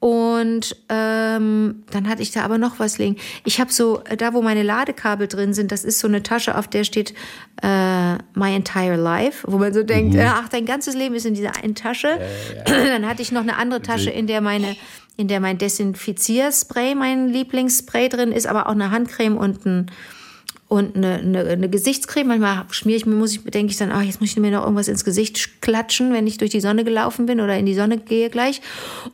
[0.00, 3.16] Und ähm, dann hatte ich da aber noch was liegen.
[3.44, 6.56] Ich habe so, äh, da wo meine Ladekabel drin sind, das ist so eine Tasche,
[6.56, 7.12] auf der steht
[7.62, 10.22] äh, My Entire Life, wo man so denkt, mhm.
[10.24, 12.18] ach, dein ganzes Leben ist in dieser einen Tasche.
[12.66, 12.84] Ja, ja.
[12.94, 14.74] Dann hatte ich noch eine andere Tasche, in der meine,
[15.18, 19.90] in der mein Desinfizierspray, mein Lieblingsspray drin ist, aber auch eine Handcreme und ein
[20.70, 22.28] und eine, eine, eine Gesichtscreme.
[22.28, 24.62] Manchmal schmiere ich mir, muss ich, denke ich dann, ach, jetzt muss ich mir noch
[24.62, 27.98] irgendwas ins Gesicht klatschen, wenn ich durch die Sonne gelaufen bin oder in die Sonne
[27.98, 28.62] gehe gleich.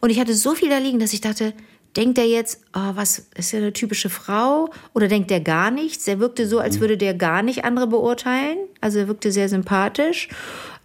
[0.01, 1.55] Und ich hatte so viel da liegen, dass ich dachte,
[1.97, 4.69] denkt er jetzt, oh, was ist ja eine typische Frau?
[4.93, 6.07] Oder denkt er gar nichts?
[6.07, 6.81] Er wirkte so, als mhm.
[6.81, 8.59] würde der gar nicht andere beurteilen.
[8.83, 10.29] Also er wirkte sehr sympathisch.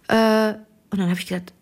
[0.08, 0.54] Äh,
[0.90, 1.52] und dann habe ich gedacht,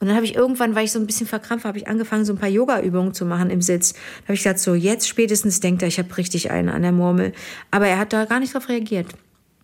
[0.00, 2.32] und dann habe ich irgendwann, weil ich so ein bisschen verkrampft habe ich angefangen, so
[2.32, 3.92] ein paar Yoga-Übungen zu machen im Sitz.
[3.92, 6.92] Da habe ich gesagt, so jetzt spätestens denkt er, ich habe richtig einen an der
[6.92, 7.34] Murmel.
[7.70, 9.08] Aber er hat da gar nicht drauf reagiert.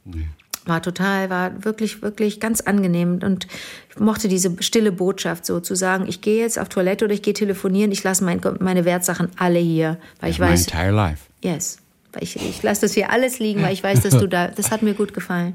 [0.05, 0.27] Nee.
[0.66, 3.20] War total, war wirklich, wirklich ganz angenehm.
[3.22, 3.46] Und
[3.88, 7.22] ich mochte diese stille Botschaft so zu sagen, ich gehe jetzt auf Toilette oder ich
[7.22, 9.96] gehe telefonieren, ich lasse mein, meine Wertsachen alle hier.
[10.20, 10.66] Weil ich weiß.
[10.66, 11.22] My entire life.
[11.42, 11.79] Yes.
[12.12, 14.70] Weil ich, ich lasse das hier alles liegen, weil ich weiß, dass du da, das
[14.70, 15.55] hat mir gut gefallen.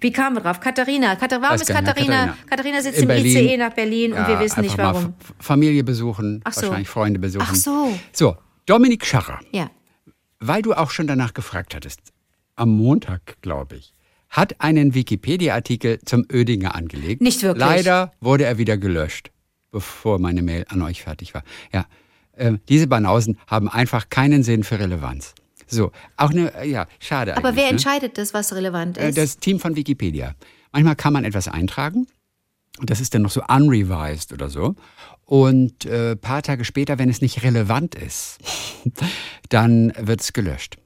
[0.00, 0.60] Wie kamen wir drauf?
[0.60, 1.16] Katharina.
[1.16, 1.68] Katha warum Weiß ist.
[1.68, 2.14] Katharina?
[2.16, 2.36] Katharina.
[2.48, 3.36] Katharina sitzt im Berlin.
[3.36, 5.14] ICE nach Berlin und wir wissen nicht warum.
[5.40, 6.62] Familie besuchen, Ach so.
[6.62, 7.46] wahrscheinlich Freunde besuchen.
[7.48, 7.98] Ach so.
[8.12, 9.70] So, Dominik Scharrer, Ja.
[10.38, 12.00] weil du auch schon danach gefragt hattest,
[12.54, 13.92] am Montag, glaube ich,
[14.30, 17.20] hat einen Wikipedia-Artikel zum Ödinger angelegt.
[17.22, 17.60] Nicht wirklich.
[17.66, 19.30] Leider wurde er wieder gelöscht,
[19.72, 21.42] bevor meine Mail an euch fertig war.
[21.72, 21.86] Ja,
[22.36, 25.34] ähm, diese Banausen haben einfach keinen Sinn für Relevanz.
[25.68, 27.70] So, auch eine, äh, ja, schade Aber wer ne?
[27.70, 29.18] entscheidet das, was relevant Äh, ist?
[29.18, 30.34] Das Team von Wikipedia.
[30.72, 32.06] Manchmal kann man etwas eintragen.
[32.78, 34.74] und Das ist dann noch so unrevised oder so.
[35.24, 38.38] Und äh, paar Tage später, wenn es nicht relevant ist,
[39.50, 40.76] dann wird es gelöscht.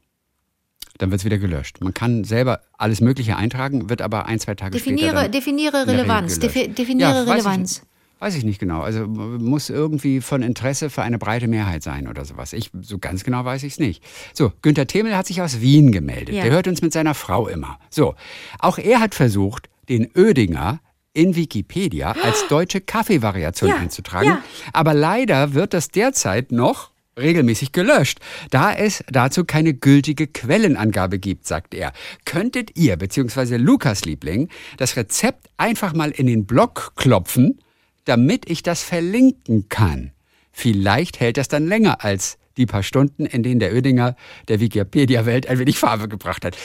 [0.98, 1.80] Dann wird es wieder gelöscht.
[1.80, 4.94] Man kann selber alles Mögliche eintragen, wird aber ein, zwei Tage später.
[4.96, 6.38] definiere, Dann definiere Relevanz.
[6.38, 7.82] Defi definiere Ja, Relevanz.
[8.22, 8.82] Weiß ich nicht genau.
[8.82, 12.52] Also muss irgendwie von Interesse für eine breite Mehrheit sein oder sowas.
[12.52, 14.00] Ich, so ganz genau weiß ich es nicht.
[14.32, 16.32] So, Günter Themel hat sich aus Wien gemeldet.
[16.36, 16.44] Ja.
[16.44, 17.80] Der hört uns mit seiner Frau immer.
[17.90, 18.14] So,
[18.60, 20.78] auch er hat versucht, den Ödinger
[21.12, 24.28] in Wikipedia als deutsche Kaffeevariation Ja, einzutragen.
[24.28, 24.42] ja.
[24.72, 31.44] Aber leider wird das derzeit noch regelmäßig gelöscht, da es dazu keine gültige Quellenangabe gibt,
[31.48, 31.92] sagt er.
[32.24, 37.58] Könntet ihr, beziehungsweise Lukas Liebling, das Rezept einfach mal in den Blog klopfen,
[38.04, 40.12] damit ich das verlinken kann?
[40.52, 44.16] Vielleicht hält das dann länger als die paar Stunden, in denen der Ödinger
[44.48, 46.56] der Wikipedia-Welt ein wenig Farbe gebracht hat.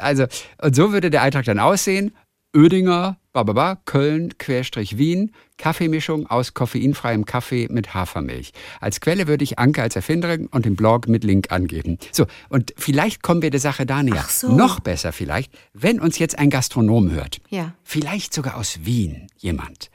[0.00, 0.26] Also,
[0.62, 2.12] und so würde der Eintrag dann aussehen.
[2.56, 8.52] Ödinger, bababa, Köln, Querstrich Wien, Kaffeemischung aus koffeinfreiem Kaffee mit Hafermilch.
[8.80, 11.98] Als Quelle würde ich Anke als Erfinderin und den Blog mit Link angeben.
[12.10, 14.14] So, und vielleicht kommen wir der Sache da näher.
[14.18, 14.50] Ach so.
[14.50, 17.38] Noch besser vielleicht, wenn uns jetzt ein Gastronom hört.
[17.50, 17.74] Ja.
[17.84, 19.90] Vielleicht sogar aus Wien jemand.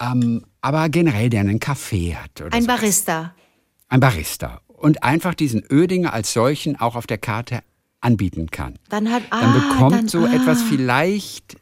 [0.00, 2.40] Ähm, aber generell, der einen Kaffee hat.
[2.40, 2.80] Oder Ein sowas.
[2.80, 3.34] Barista.
[3.88, 4.60] Ein Barista.
[4.66, 7.60] Und einfach diesen Ödinger als solchen auch auf der Karte
[8.00, 8.78] anbieten kann.
[8.88, 10.32] Dann hat Dann ah, bekommt dann, so ah.
[10.32, 11.56] etwas vielleicht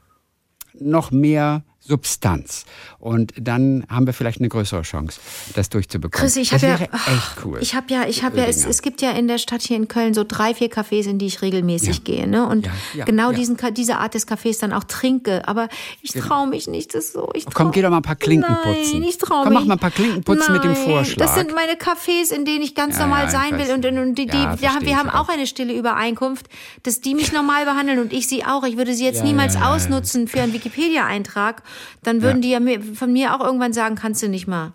[0.78, 2.64] noch mehr Substanz.
[2.98, 5.20] Und dann haben wir vielleicht eine größere Chance,
[5.54, 6.20] das durchzubekommen.
[6.20, 7.58] Chris, ich das habe ja, echt cool.
[7.60, 9.86] ich habe ja, ich habe ja, es, es gibt ja in der Stadt hier in
[9.88, 12.02] Köln so drei, vier Cafés, in die ich regelmäßig Ja.
[12.04, 12.46] gehe, ne?
[12.46, 15.46] Und Ja, ja, genau diesen, diese Art des Cafés dann auch trinke.
[15.46, 15.68] Aber
[16.02, 17.30] ich traue mich nicht, das so.
[17.34, 19.02] Ich Komm, trau- geh doch mal ein paar Klinken Nein, putzen.
[19.04, 19.60] ich traue Komm, mich.
[19.60, 21.24] mach mal ein paar Klinken putzen mit dem Nein, Vorschlag.
[21.24, 23.72] Das sind meine Cafés, in denen ich ganz normal sein will.
[23.74, 25.28] Und, und, und die, die, wir, haben, auch.
[25.28, 26.46] eine stille Übereinkunft,
[26.82, 28.64] dass die mich normal behandeln und ich sie auch.
[28.64, 31.62] Ich würde sie jetzt niemals ausnutzen für einen Wikipedia-Eintrag.
[32.02, 32.60] Dann würden die ja
[32.94, 34.72] von mir auch irgendwann sagen, kannst du nicht mal.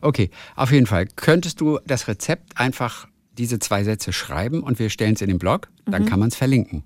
[0.00, 1.06] Okay, auf jeden Fall.
[1.16, 5.38] Könntest du das Rezept einfach diese zwei Sätze schreiben und wir stellen es in den
[5.38, 5.68] Blog?
[5.86, 6.06] Dann Mhm.
[6.06, 6.82] kann man es verlinken.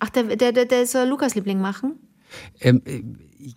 [0.00, 1.94] Ach, der, der, der, der soll Lukas Liebling machen?
[2.60, 3.02] Ähm, äh,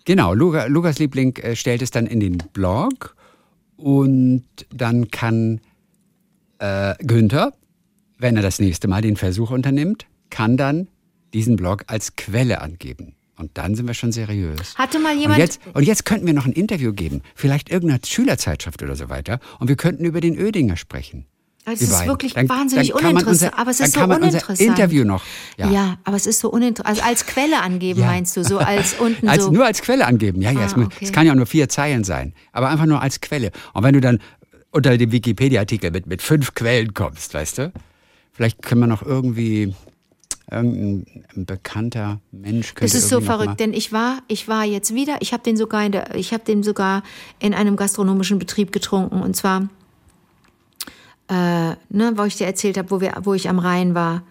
[0.04, 3.16] genau, Luca, Lukas Liebling äh, stellt es dann in den Blog
[3.76, 5.60] und dann kann
[6.58, 7.52] äh, Günther,
[8.18, 10.88] wenn er das nächste Mal den Versuch unternimmt, kann dann
[11.34, 13.14] diesen Blog als Quelle angeben.
[13.38, 14.74] Und dann sind wir schon seriös.
[14.76, 15.38] Hatte mal Und jemand.
[15.38, 19.38] jetzt, und jetzt könnten wir noch ein Interview geben, vielleicht irgendeiner Schülerzeitschrift oder so weiter,
[19.60, 21.26] und wir könnten über den Ödinger sprechen.
[21.70, 23.52] Es Wir ist wirklich Dann- wahnsinnig dann uninteressant.
[23.52, 24.60] unser- aber es ist so uninteressant.
[24.60, 25.22] Interview noch.
[25.58, 25.98] Ja.
[26.04, 26.88] aber es ist so uninteressant.
[26.98, 28.06] Also als Quelle angeben, Ja.
[28.06, 28.42] meinst du?
[28.42, 29.50] So als unten als, so.
[29.52, 30.40] Nur als Quelle angeben.
[30.40, 30.88] Ja, ja, Ah, es, okay.
[31.02, 32.32] es kann ja auch nur vier Zeilen sein.
[32.52, 33.50] Aber einfach nur als Quelle.
[33.74, 34.18] Und wenn du dann
[34.70, 37.72] unter dem Wikipedia-Artikel mit, mit fünf Quellen kommst, weißt du,
[38.32, 39.74] vielleicht können wir noch irgendwie
[40.50, 44.94] irgendein ein bekannter Mensch könnte Das ist so verrückt, denn ich war, ich war jetzt
[44.94, 47.02] wieder, ich habe den sogar in der, ich habe den sogar
[47.38, 49.68] in einem gastronomischen Betrieb getrunken und zwar,
[51.28, 54.22] äh, ne, wo ich dir erzählt habe, wo wir, wo ich am Rhein war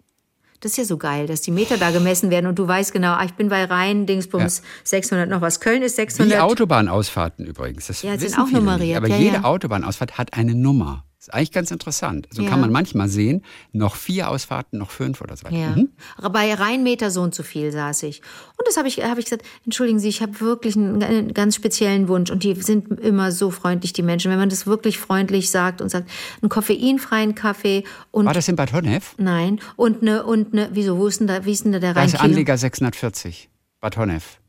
[0.66, 3.12] Das ist ja so geil, dass die Meter da gemessen werden und du weißt genau,
[3.12, 5.60] ah, ich bin bei Rhein, Dingsbums, 600 noch was.
[5.60, 6.40] Köln ist Wie 600.
[6.40, 7.86] Autobahnausfahrten übrigens.
[7.86, 8.98] Das Ja, sind wissen auch nummeriert, Nicht.
[8.98, 9.44] Aber ja, jede ja.
[9.44, 11.06] Autobahnausfahrt hat eine Nummer.
[11.28, 12.28] Ist eigentlich ganz interessant.
[12.32, 12.50] So Ja.
[12.50, 15.56] kann man manchmal sehen, noch vier Ausfahrten, noch fünf oder so weiter.
[15.56, 15.70] Ja.
[15.76, 15.90] Mhm.
[16.32, 18.22] Bei Rheinmeter so und so viel saß ich.
[18.58, 21.56] Und das habe ich, hab ich gesagt, entschuldigen Sie, ich habe wirklich einen, einen ganz
[21.56, 22.30] speziellen Wunsch.
[22.30, 24.30] Und die sind immer so freundlich, die Menschen.
[24.32, 26.10] Wenn man das wirklich freundlich sagt und sagt,
[26.42, 29.16] einen koffeinfreien Kaffee und War das in Bad Honnef?
[29.18, 31.94] nein, und eine, und eine, wieso, wo ist denn da, wie ist denn da der
[31.94, 32.32] Da ist Rheinkino?
[32.32, 33.50] Anleger 640.
[33.82, 34.40] Bad Honnef.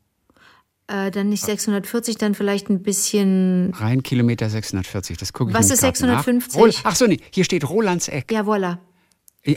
[0.89, 5.17] Äh, dann nicht 640, dann vielleicht ein bisschen, Rheinkilometer 640.
[5.17, 6.23] Das gucke ich Was ist grad nach.
[6.25, 6.61] 650?
[6.61, 7.19] Rohl- Ach so, nee.
[7.33, 8.31] Hier steht Rolandseck.
[8.31, 8.79] ja, voilà.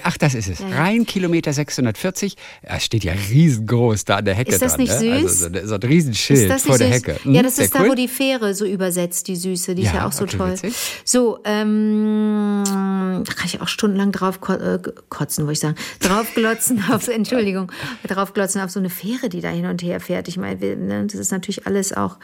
[0.04, 0.60] Ach, das ist es.
[0.60, 0.70] Ja.
[0.70, 2.36] Rein Kilometer 640.
[2.62, 5.22] Es steht ja riesengroß da an der Hecke Ist das dran, nicht ne?
[5.22, 5.44] süß?
[5.44, 6.96] Also so, so ein Riesenschild vor der süß?
[6.96, 7.20] Hecke.
[7.24, 7.90] Hm, ja, das ist da, cool.
[7.90, 9.76] wo die Fähre so übersetzt, die Süße.
[9.76, 10.52] Die ja, ist ja auch so okay, toll.
[10.52, 10.76] Witzig.
[11.04, 14.80] So, ähm, da kann ich auch stundenlang drauf äh,
[15.10, 15.76] kotzen, würde ich sagen.
[16.00, 17.72] Draufglotzen auf, Entschuldigung,
[18.08, 20.28] draufglotzen auf so eine Fähre, die da hin und her fährt.
[20.28, 22.18] Ich meine, ne, das ist natürlich alles auch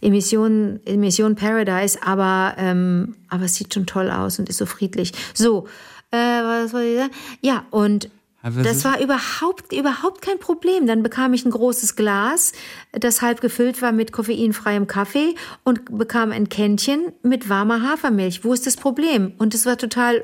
[0.00, 5.12] Emission, Emission Paradise, aber, ähm, aber es sieht schon toll aus und ist so friedlich.
[5.34, 5.66] So,
[6.10, 7.12] äh, was soll ich sagen?
[7.40, 8.10] Ja, und
[8.42, 10.86] das war überhaupt, überhaupt kein Problem.
[10.86, 12.52] Dann bekam ich ein großes Glas,
[12.92, 15.34] das halb gefüllt war mit koffeinfreiem Kaffee
[15.64, 18.44] und bekam ein Kännchen mit warmer Hafermilch.
[18.44, 19.32] Wo ist das Problem?
[19.38, 20.22] Und es war total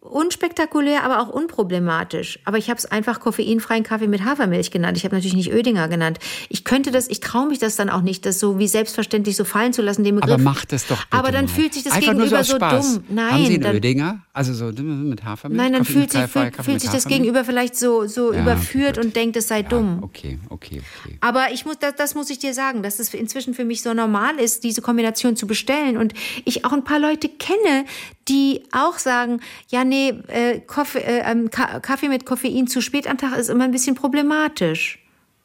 [0.00, 2.38] unspektakulär, aber auch unproblematisch.
[2.44, 4.96] Aber ich habe es einfach koffeinfreien Kaffee mit Hafermilch genannt.
[4.96, 6.18] Ich habe natürlich nicht Ödinger genannt.
[6.48, 9.44] Ich könnte das, ich traue mich das dann auch nicht, das so wie selbstverständlich so
[9.44, 10.32] fallen zu lassen, den Begriff.
[10.32, 11.50] Aber macht es doch bitte Aber dann mal.
[11.52, 13.04] fühlt sich das Einfach Gegenüber so, so dumm.
[13.10, 14.20] Nein, Haben Sie einen dann, Ödinger?
[14.32, 15.62] Also so mit Hafermilch?
[15.62, 19.04] Nein, dann fühlt sich, fühlt, fühlt sich das Gegenüber vielleicht so, so Ja, überführt gut.
[19.04, 19.98] und denkt, es sei Ja, dumm.
[20.02, 21.18] okay, okay, okay.
[21.20, 23.92] Aber ich muss, das, das muss ich dir sagen, dass es inzwischen für mich so
[23.92, 25.98] normal ist, diese Kombination zu bestellen.
[25.98, 26.14] Und
[26.46, 27.84] ich auch ein paar Leute kenne,
[28.30, 33.06] die auch sagen, ja, nee, äh, Kaffee, äh, ähm, Ka Kaffee mit Koffein zu spät
[33.06, 34.98] am Tag ist immer ein bisschen problematisch.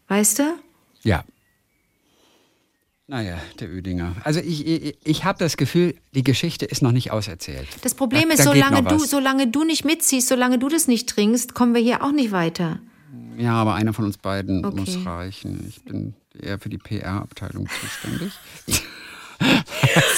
[0.07, 0.43] Weißt du?
[1.03, 1.23] Ja.
[3.07, 4.15] Naja, der Ödinger.
[4.23, 7.67] Also ich, ich, ich habe das Gefühl, die Geschichte ist noch nicht auserzählt.
[7.83, 11.07] Das Problem Da- ist, da solange du, solange du nicht mitziehst, solange du das nicht
[11.09, 12.79] trinkst, kommen wir hier auch nicht weiter.
[13.37, 14.79] Ja, aber einer von uns beiden Okay.
[14.79, 15.65] muss reichen.
[15.69, 18.31] Ich bin eher für die PR-Abteilung zuständig.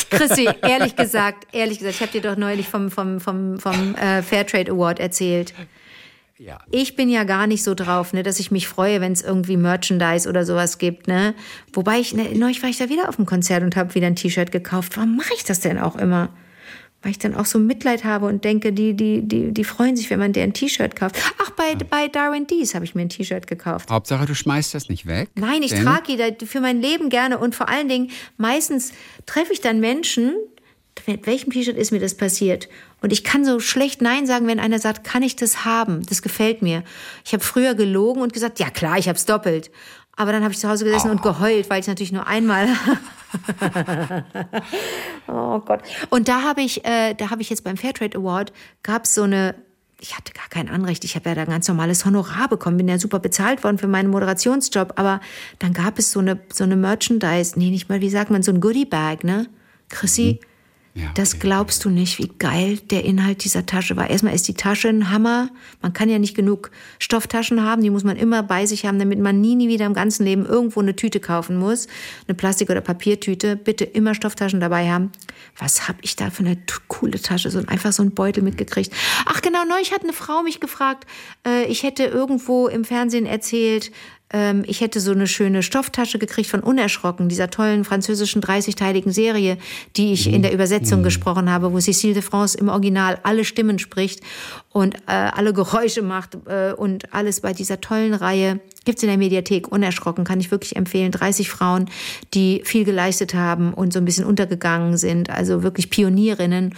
[0.09, 4.21] Chrissy, ehrlich gesagt, ehrlich gesagt, ich habe dir doch neulich vom, vom, vom, vom äh,
[4.21, 5.53] Fairtrade Award erzählt.
[6.39, 6.59] Ja.
[6.69, 9.57] Ich bin ja gar nicht so drauf, ne, dass ich mich freue, wenn es irgendwie
[9.57, 11.33] Merchandise oder sowas gibt, ne?
[11.73, 14.15] Wobei ich, ne, neulich war ich da wieder auf dem Konzert und habe wieder ein
[14.15, 14.97] T-Shirt gekauft.
[14.97, 16.29] Warum mache ich das denn auch immer?
[17.01, 20.09] Weil ich dann auch so Mitleid habe und denke, die, die, die, die freuen sich,
[20.09, 21.15] wenn man der ein T-Shirt kauft.
[21.37, 23.89] Ach, bei, bei Darwin Dees habe ich mir ein T-Shirt gekauft.
[23.89, 25.29] Hauptsache, du schmeißt das nicht weg.
[25.35, 28.93] Nein, ich trage die für mein Leben gerne und vor allen Dingen, meistens
[29.25, 30.33] treffe ich dann Menschen,
[31.05, 32.67] mit welchem T-Shirt ist mir das passiert?
[33.01, 36.05] Und ich kann so schlecht Nein sagen, wenn einer sagt, kann ich das haben?
[36.07, 36.83] Das gefällt mir.
[37.23, 39.69] Ich habe früher gelogen und gesagt, ja klar, ich habe es doppelt.
[40.17, 42.67] Aber dann habe ich zu Hause gesessen und geheult, weil ich natürlich nur einmal.
[45.27, 45.81] oh Gott.
[46.09, 48.51] Und da habe ich, äh, da habe ich jetzt beim Fairtrade Award
[48.83, 49.55] gab es so eine.
[49.99, 51.03] Ich hatte gar kein Anrecht.
[51.03, 53.87] Ich habe ja da ein ganz normales Honorar bekommen, bin ja super bezahlt worden für
[53.87, 54.93] meinen Moderationsjob.
[54.95, 55.21] Aber
[55.59, 58.51] dann gab es so eine so eine Merchandise, nee, nicht mal, wie sagt man, so
[58.51, 59.47] ein Goodie Bag, ne?
[59.89, 60.39] Chrissy,
[60.97, 61.41] Ja, das okay.
[61.41, 64.09] glaubst du nicht, wie geil der Inhalt dieser Tasche war.
[64.09, 65.49] Erstmal ist die Tasche ein Hammer.
[65.83, 67.83] Man kann ja nicht genug Stofftaschen haben.
[67.83, 70.43] Die muss man immer bei sich haben, damit man nie, nie wieder im ganzen Leben
[70.43, 71.87] irgendwo eine Tüte kaufen muss.
[72.27, 73.55] Eine Plastik- oder Papiertüte.
[73.55, 75.11] Bitte immer Stofftaschen dabei haben.
[75.59, 77.51] Was habe ich da für eine coole Tasche?
[77.51, 78.91] So einfach so ein Beutel mitgekriegt.
[79.27, 81.05] Ach genau, neulich hat eine Frau mich gefragt,
[81.45, 83.91] äh, ich hätte irgendwo im Fernsehen erzählt,
[84.31, 89.57] ähm, ich hätte so eine schöne Stofftasche gekriegt von Unerschrocken, dieser tollen französischen 30-teiligen Serie,
[89.95, 93.79] die ich in der Übersetzung gesprochen habe, wo Cécile de France im Original alle Stimmen
[93.79, 94.21] spricht
[94.71, 98.59] und äh, alle Geräusche macht äh, und alles bei dieser tollen Reihe.
[98.83, 101.11] Gibt's in der Mediathek, unerschrocken, kann ich wirklich empfehlen.
[101.11, 101.89] 30 Frauen,
[102.33, 106.75] die viel geleistet haben und so ein bisschen untergegangen sind, also wirklich Pionierinnen.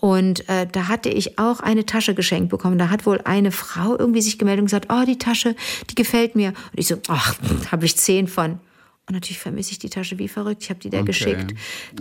[0.00, 2.78] Und äh, da hatte ich auch eine Tasche geschenkt bekommen.
[2.78, 5.56] Da hat wohl eine Frau irgendwie sich gemeldet und gesagt, oh, die Tasche,
[5.90, 6.48] die gefällt mir.
[6.48, 7.34] Und ich so, ach,
[7.72, 8.60] habe ich zehn von.
[9.08, 10.62] Und natürlich vermisse ich die Tasche wie verrückt.
[10.62, 11.52] Ich habe die da geschickt.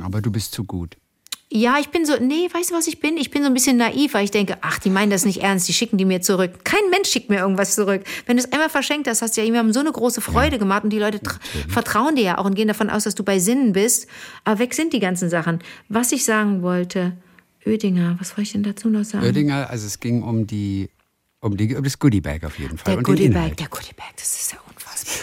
[0.01, 0.95] Aber du bist zu gut.
[1.49, 3.15] Ja, ich bin so, nee, weißt du, was ich bin?
[3.15, 5.67] Ich bin so ein bisschen naiv, weil ich denke, ach, die meinen das nicht ernst,
[5.69, 6.65] die schicken die mir zurück.
[6.65, 8.03] Kein Mensch schickt mir irgendwas zurück.
[8.25, 10.83] Wenn du es einmal verschenkt hast, hast du ja jemandem so eine große Freude gemacht
[10.83, 11.39] und die Leute tra-
[11.69, 14.07] vertrauen dir ja auch und gehen davon aus, dass du bei Sinnen bist.
[14.43, 15.59] Aber weg sind die ganzen Sachen.
[15.87, 17.15] Was ich sagen wollte,
[17.67, 19.25] Oedinger, was wollte ich denn dazu noch sagen?
[19.25, 20.89] Oedinger, also es ging um die,
[21.39, 22.93] um die, um das Goodie Bag auf jeden Fall.
[22.93, 23.59] Der und den Goodie Bag, Inhalt.
[23.59, 25.15] der Goodie Bag, das ist ja unfassbar.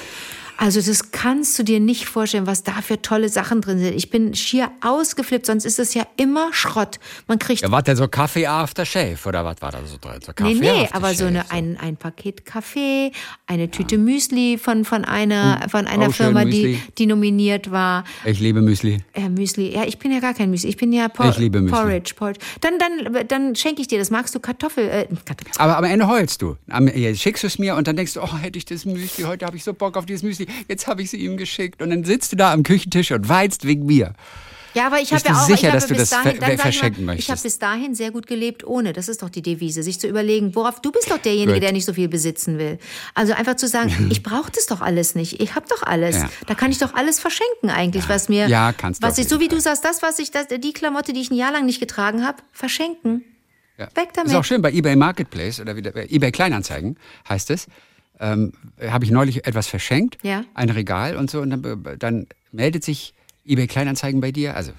[0.57, 3.94] Also das kannst du dir nicht vorstellen, was da für tolle Sachen drin sind.
[3.94, 7.00] Ich bin schier ausgeflippt, sonst ist es ja immer Schrott.
[7.26, 10.20] Man kriegt Ja, war der so Kaffee after Shave oder was war da so drin?
[10.24, 13.11] So Kaffee Nee, nee, aber so eine, ein, ein Paket Kaffee,
[13.46, 18.05] eine Tüte Müsli von, von einer, von einer Oh, schön, Firma, die, die nominiert war.
[18.24, 19.02] Ich liebe Müsli.
[19.16, 19.74] Ja, Müsli.
[19.74, 20.68] Ja, ich bin ja gar kein Müsli.
[20.70, 21.76] Ich bin ja Por Ich liebe Müsli.
[21.76, 22.40] Porridge, Porridge.
[22.61, 24.11] Dann, dann, dann schenke ich dir das.
[24.11, 24.88] Magst du Kartoffel?
[24.88, 25.52] Äh, Kartoffel.
[25.59, 26.57] Aber am Ende heulst du.
[26.68, 29.24] Am, jetzt schickst du es mir und dann denkst du, oh, hätte ich das Müsli,
[29.24, 31.82] heute habe ich so Bock auf dieses Müsli, jetzt habe ich sie ihm geschickt.
[31.82, 34.14] Und dann sitzt du da am Küchentisch und weinst wegen mir.
[34.76, 37.05] Ja, aber ich habe ja auch, sicher, ich dass du bis das dahin, ver- verschenken
[37.05, 37.42] mal, Ich habe möchtest?
[37.45, 38.92] bis dahin sehr gut gelebt ohne.
[38.92, 41.62] Das ist doch die Devise, sich zu überlegen, worauf du bist doch derjenige, Gut.
[41.62, 42.78] der nicht so viel besitzen will.
[43.14, 45.40] Also einfach zu sagen, ich brauche das doch alles nicht.
[45.40, 46.16] Ich habe doch alles.
[46.16, 46.28] Ja.
[46.49, 49.38] Da kann ich doch alles verschenken eigentlich, was mir, Ja, kannst du was ich so
[49.38, 51.78] wie du sagst, das was ich, das, die Klamotte, die ich ein Jahr lang nicht
[51.78, 53.22] getragen habe, verschenken.
[53.78, 53.86] Ja.
[53.95, 54.32] Weg damit.
[54.32, 56.97] Ist auch schön bei eBay Marketplace oder wieder bei eBay Kleinanzeigen
[57.28, 57.68] heißt es.
[58.20, 60.44] Ähm, Habe ich neulich etwas verschenkt, Ja.
[60.54, 63.12] ein Regal und so, und dann, dann meldet sich
[63.44, 64.72] eBay Kleinanzeigen bei dir, also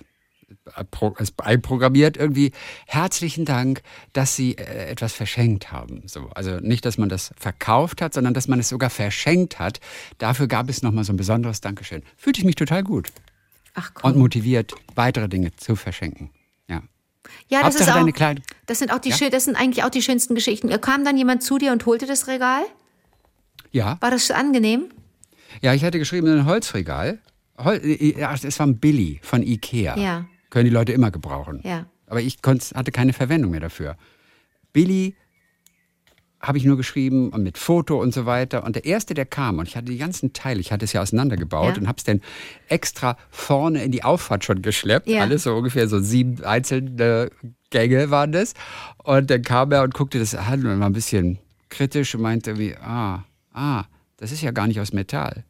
[0.92, 2.52] pro- ist einprogrammiert irgendwie.
[2.88, 3.82] Herzlichen Dank,
[4.14, 6.04] dass Sie äh, etwas verschenkt haben.
[6.08, 9.80] So, also nicht, dass man das verkauft hat, sondern dass man es sogar verschenkt hat.
[10.18, 12.04] Dafür gab es nochmal so ein besonderes Dankeschön.
[12.18, 13.10] Fühlte ich mich total gut
[13.74, 14.12] Ach komm.
[14.14, 16.30] und motiviert, weitere Dinge zu verschenken.
[16.68, 16.82] Ja.
[17.50, 19.30] ja, das Hauptsache ist auch, das sind auch die Ja?
[19.30, 20.70] das sind eigentlich auch die schönsten Geschichten.
[20.82, 22.64] Kam dann jemand zu dir und holte das Regal?
[23.76, 23.98] Ja.
[24.00, 24.86] War das angenehm?
[25.62, 27.20] Ja, ich hatte geschrieben, ein Holzregal.
[27.62, 29.98] Hol äh, ja, es war ein Billy von Ikea.
[29.98, 30.26] Ja.
[30.50, 31.60] Können die Leute immer gebrauchen.
[31.64, 31.86] Ja.
[32.08, 32.38] Aber ich
[32.74, 33.98] hatte keine Verwendung mehr dafür.
[34.72, 35.16] Billy
[36.42, 38.64] habe ich nur geschrieben und mit Foto und so weiter.
[38.64, 41.02] Und der erste, der kam, und ich hatte die ganzen Teile, ich hatte es ja
[41.02, 41.82] auseinandergebaut Ja.
[41.82, 42.22] und habe es dann
[42.70, 45.10] extra vorne in die Auffahrt schon geschleppt.
[45.10, 45.22] Ja.
[45.24, 47.30] Alles so ungefähr so sieben einzelne
[47.72, 48.54] Gänge waren das.
[49.04, 52.58] Und dann kam er und guckte das an und war ein bisschen kritisch und meinte
[52.58, 53.26] wie, ah,
[53.56, 53.86] ah,
[54.18, 55.44] das ist ja gar nicht aus Metall.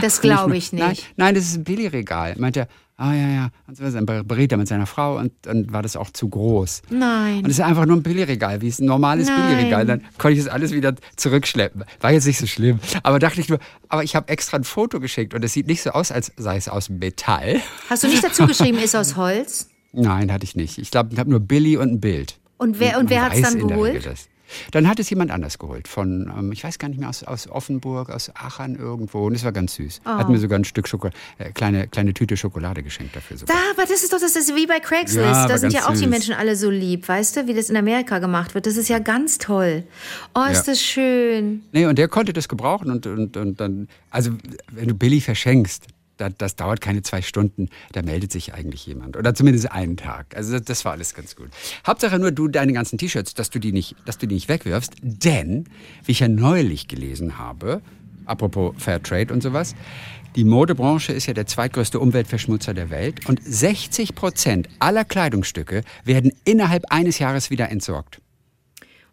[0.00, 1.12] Das glaube ich Nein, nicht.
[1.16, 2.36] nein, das ist ein Billigregal.
[2.38, 3.48] Meinte er, ah ja, ja.
[3.66, 6.82] Und so dann berät er mit seiner Frau und dann war das auch zu groß.
[6.90, 7.38] Nein.
[7.38, 9.48] Und es ist einfach nur ein Billigregal, wie es ein normales Nein.
[9.48, 9.84] Billigregal.
[9.86, 11.84] Dann konnte ich das alles wieder zurückschleppen.
[12.00, 12.80] War jetzt nicht so schlimm.
[13.02, 15.82] Aber dachte ich nur, aber ich habe extra ein Foto geschickt und es sieht nicht
[15.82, 17.60] so aus, als sei es aus Metall.
[17.90, 19.68] Hast du nicht dazu geschrieben, ist aus Holz?
[19.92, 20.78] Nein, hatte ich nicht.
[20.78, 22.38] Ich glaube, ich habe nur Billy und ein Bild.
[22.56, 24.08] Und wer, und wer hat es dann geholt?
[24.70, 25.88] Dann hat es jemand anders geholt.
[25.88, 29.26] Von, ähm, ich weiß gar nicht mehr, aus, aus Offenburg, aus Aachen irgendwo.
[29.26, 30.00] Und es war ganz süß.
[30.04, 30.08] Oh.
[30.10, 33.36] Hat mir sogar ein Stück Schokolade, äh, kleine, kleine Tüte Schokolade geschenkt dafür.
[33.38, 33.56] Sogar.
[33.56, 35.24] Da, aber das ist doch das ist wie bei Craigslist.
[35.24, 36.08] Ja, da sind ja auch die süß.
[36.08, 38.66] Menschen alle so lieb, weißt du, wie das in Amerika gemacht wird.
[38.66, 39.84] Das ist ja ganz toll.
[40.34, 40.72] Oh, ist Ja.
[40.72, 41.62] das schön.
[41.72, 44.30] Nee, und der konnte das gebrauchen und, und, und dann, also
[44.72, 45.86] wenn du Billy verschenkst,
[46.18, 49.16] da, das dauert keine zwei Stunden, da meldet sich eigentlich jemand.
[49.16, 50.36] Oder zumindest einen Tag.
[50.36, 51.48] Also das, das war alles ganz gut.
[51.86, 54.92] Hauptsache nur du deine ganzen T-Shirts, dass du die nicht, dass du die nicht wegwirfst.
[55.02, 55.64] Denn,
[56.04, 57.80] wie ich ja neulich gelesen habe,
[58.26, 59.74] apropos Fairtrade und sowas,
[60.36, 66.32] die Modebranche ist ja der zweitgrößte Umweltverschmutzer der Welt und 60 Prozent aller Kleidungsstücke werden
[66.44, 68.20] innerhalb eines Jahres wieder entsorgt.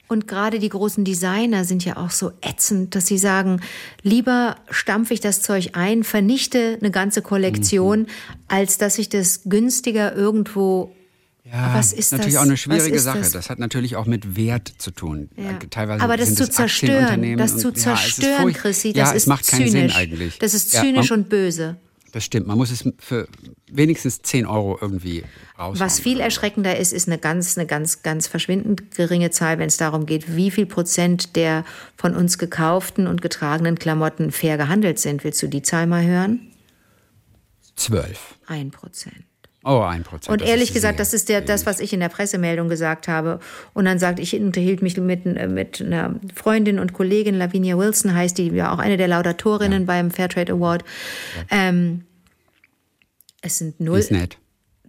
[0.07, 3.59] Und gerade die großen Designer sind ja auch so ätzend, dass sie sagen,
[4.03, 8.07] lieber stampfe ich das Zeug ein, vernichte eine ganze Kollektion, Mhm.
[8.47, 10.91] als dass ich das günstiger irgendwo.
[11.43, 12.41] Ja, Was ist natürlich das?
[12.41, 13.19] auch eine schwierige Sache.
[13.19, 13.31] das?
[13.31, 13.49] Das?
[13.49, 15.29] hat natürlich auch mit Wert zu tun.
[15.37, 15.51] Ja.
[15.51, 18.93] Äh, Teilweise Aber das zu es zerstören, das zu ja, es zerstören, furcht- Chrissy, ja,
[19.03, 19.93] das es ist macht keinen zynisch.
[19.93, 20.39] Sinn eigentlich.
[20.39, 21.77] Das ist Ja, zynisch man, und böse.
[22.15, 22.47] Das stimmt.
[22.47, 23.27] Man muss es für
[23.69, 25.25] wenigstens 10 Euro irgendwie
[25.59, 25.81] raushauen.
[25.81, 29.75] Was viel erschreckender ist, ist eine ganz, eine ganz, ganz verschwindend geringe Zahl, wenn es
[29.75, 31.65] darum geht, wie viel Prozent der
[31.97, 35.25] von uns gekauften und getragenen Klamotten fair gehandelt sind.
[35.25, 36.53] Willst du die Zahl mal hören?
[37.75, 38.35] 12.
[38.47, 39.25] Ein Prozent.
[39.67, 40.29] Oh, ein Prozent.
[40.29, 43.39] Und ehrlich gesagt, das ist der, das, was ich in der Pressemeldung gesagt habe.
[43.73, 48.13] Und dann sagt, ich unterhielt mich mit, äh, mit einer Freundin und Kollegin, Lavinia Wilson
[48.13, 50.83] heißt die, ja auch eine der Laudatorinnen beim Fairtrade Award.
[51.49, 52.05] Ähm,
[53.41, 53.95] es sind null.
[53.97, 54.37] Die ist nett.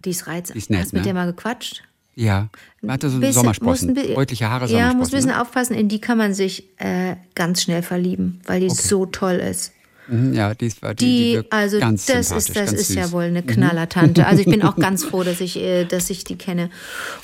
[0.05, 0.53] Die ist reizend.
[0.55, 1.05] Die ist nett, Hast mit ne?
[1.05, 1.83] der mal gequatscht?
[2.15, 2.49] Ja.
[2.81, 3.93] Man hatte so Bisschen- Sommersprossen.
[3.93, 5.41] muss Deutliche Haare, Ja, muss ein bisschen ne?
[5.41, 5.75] aufpassen.
[5.75, 9.73] In die kann man sich äh, ganz schnell verlieben, weil die so toll ist.
[10.07, 13.11] Mhm, Ja, die, ist, die, die Die, also ganz das ist, das ist ja süß.
[13.11, 13.15] Mhm.
[13.15, 14.25] wohl eine Knallertante.
[14.25, 16.69] Also ich bin auch ganz froh, dass ich, äh, dass ich die kenne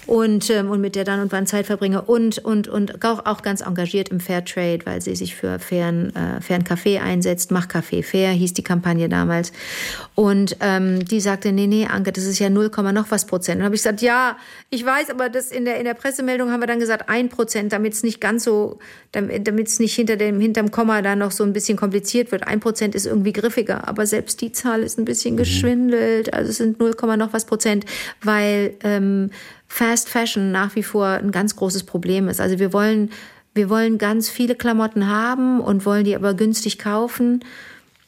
[0.05, 3.41] und, ähm, und mit der dann und wann Zeit verbringe und, und, und auch, auch
[3.41, 7.51] ganz engagiert im Fairtrade, weil sie sich für fairen, äh, fairen Kaffee einsetzt.
[7.51, 9.53] Mach Kaffee fair, hieß die Kampagne damals.
[10.15, 13.59] Und ähm, die sagte, nee, nee, Anke, das ist ja 0, noch was Prozent.
[13.59, 14.37] Und habe ich gesagt, ja,
[14.69, 17.71] ich weiß, aber das in der, in der Pressemeldung haben wir dann gesagt, ein Prozent,
[17.71, 18.79] damit es nicht ganz so,
[19.11, 22.45] damit es nicht hinter dem, hinterm Komma da noch so ein bisschen kompliziert wird.
[22.45, 26.33] Ein Prozent ist irgendwie griffiger, aber selbst die Zahl ist ein bisschen geschwindelt.
[26.33, 27.85] Also es sind 0, noch was Prozent,
[28.21, 29.29] weil ähm,
[29.67, 32.39] Fast Fashion nach wie vor ein ganz großes Problem ist.
[32.39, 33.11] Also wir wollen,
[33.55, 37.43] wir wollen ganz viele Klamotten haben und wollen die aber günstig kaufen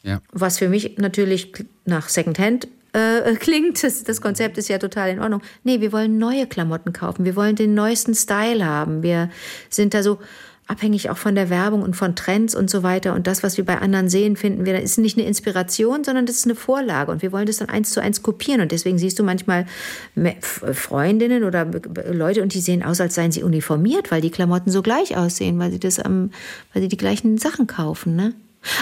[0.04, 0.22] Ja.
[0.32, 1.52] was für mich natürlich
[1.86, 3.84] nach Secondhand äh, klingt.
[3.84, 5.42] Das, das Konzept ist ja total in Ordnung.
[5.64, 7.26] Nee, wir wollen neue Klamotten kaufen.
[7.26, 9.04] Wir wollen den neuesten Style haben.
[9.04, 9.30] Wir
[9.70, 10.20] sind da so
[10.68, 13.14] abhängig auch von der Werbung und von Trends und so weiter.
[13.14, 16.26] Und das, was wir bei anderen sehen, finden wir, das ist nicht eine Inspiration, sondern
[16.26, 17.12] das ist eine Vorlage.
[17.12, 18.62] Und wir wollen das dann eins zu eins kopieren.
[18.62, 19.68] Und deswegen siehst du manchmal
[20.16, 21.66] F- Freundinnen oder
[22.12, 25.60] Leute und die sehen aus, als seien sie uniformiert, weil die Klamotten so gleich aussehen,
[25.60, 26.32] weil sie das am,
[26.74, 28.34] weil sie die gleichen Sachen kaufen, ne?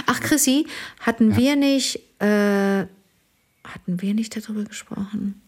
[0.06, 0.66] Ach, Chrissy,
[1.02, 2.86] hatten wir nicht, äh,
[3.66, 5.42] hatten wir nicht darüber gesprochen?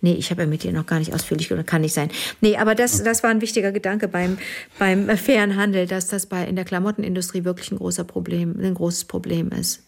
[0.00, 2.10] Nee, ich habe ja mit dir noch gar nicht ausführlich, oder kann nicht sein.
[2.40, 4.38] Nee, aber das, das war ein wichtiger Gedanke beim,
[4.78, 8.74] beim äh, fairen Handel, dass das bei, in der Klamottenindustrie wirklich ein großer Problem, ein
[8.74, 9.82] großes Problem ist.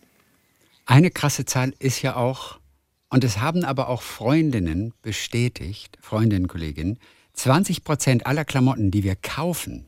[0.85, 2.59] Eine krasse Zahl ist ja auch,
[3.09, 6.99] und es haben aber auch Freundinnen bestätigt, Freundinnen, Kolleginnen,
[7.35, 9.87] 20 Prozent aller Klamotten, die wir kaufen,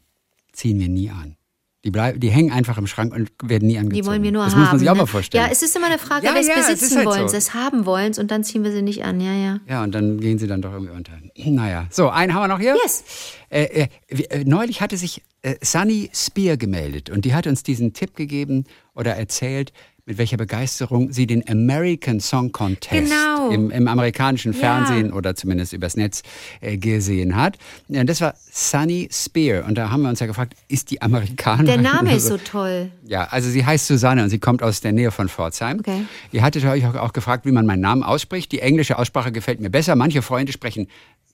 [0.53, 1.37] ziehen wir nie an.
[1.85, 4.03] Die, bleib, die hängen einfach im Schrank und werden nie angezogen.
[4.03, 4.63] Die wollen wir nur das haben.
[4.63, 5.01] muss man sich auch ne?
[5.01, 5.45] mal vorstellen.
[5.45, 7.37] Ja, es ist immer eine Frage Ja, des ja, Besitzen halt wollens, so.
[7.37, 9.21] des Haben wollens und dann ziehen wir sie nicht an.
[9.21, 9.61] Ja, ja.
[9.69, 11.13] Ja, und dann gehen sie dann doch irgendwie unter.
[11.55, 12.75] Naja, so, einen haben wir noch hier.
[12.83, 13.05] Yes.
[13.51, 17.93] Äh, äh, äh, neulich hatte sich äh, Sunny Spear gemeldet und die hat uns diesen
[17.93, 18.65] Tipp gegeben
[18.95, 19.73] oder erzählt,
[20.07, 23.49] mit welcher Begeisterung sie den American Song Contest Genau.
[23.51, 24.59] im, im amerikanischen Ja.
[24.59, 26.23] Fernsehen oder zumindest übers Netz
[26.61, 27.57] äh, gesehen hat.
[27.89, 31.67] Ja, das war Sunny Spear und da haben wir uns ja gefragt, ist die Amerikanerin?
[31.67, 32.91] Der Name ist Also- so toll.
[33.07, 35.79] ja, also sie heißt Susanne und sie kommt aus der Nähe von Pforzheim.
[35.81, 36.05] Okay.
[36.33, 38.53] Ihr hattet euch auch, auch gefragt, wie man meinen Namen ausspricht.
[38.53, 39.97] Die englische Aussprache gefällt mir besser.
[39.97, 40.87] Manche Freunde sprechen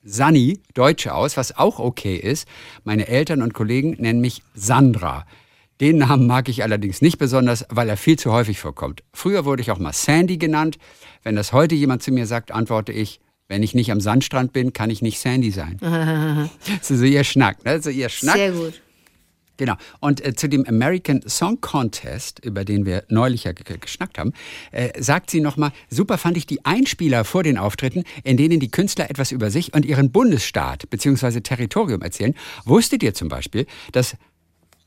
[0.05, 2.47] Sani, Deutsch aus, was auch okay ist.
[2.85, 5.27] Meine Eltern und Kollegen nennen mich Sandra.
[5.81, 9.03] Den Namen mag ich allerdings nicht besonders, weil er viel zu häufig vorkommt.
[9.15, 10.77] Früher wurde ich auch mal Sandy genannt.
[11.23, 14.73] Wenn das heute jemand zu mir sagt, antworte ich, wenn ich nicht am Sandstrand bin,
[14.73, 15.79] kann ich nicht Sandy sein.
[15.81, 17.81] das ist so ihr Schnack, ne?
[17.81, 18.37] So ihr Schnack.
[18.37, 18.81] Sehr gut.
[19.57, 19.75] Genau.
[20.01, 24.33] Und äh, zu dem American Song Contest, über den wir neulich ja ge- geschnackt haben,
[24.73, 28.71] äh, sagt sie nochmal, super fand ich die Einspieler vor den Auftritten, in denen die
[28.71, 31.41] Künstler etwas über sich und ihren Bundesstaat bzw.
[31.43, 32.35] Territorium erzählen.
[32.65, 34.17] Wusstet ihr zum Beispiel, dass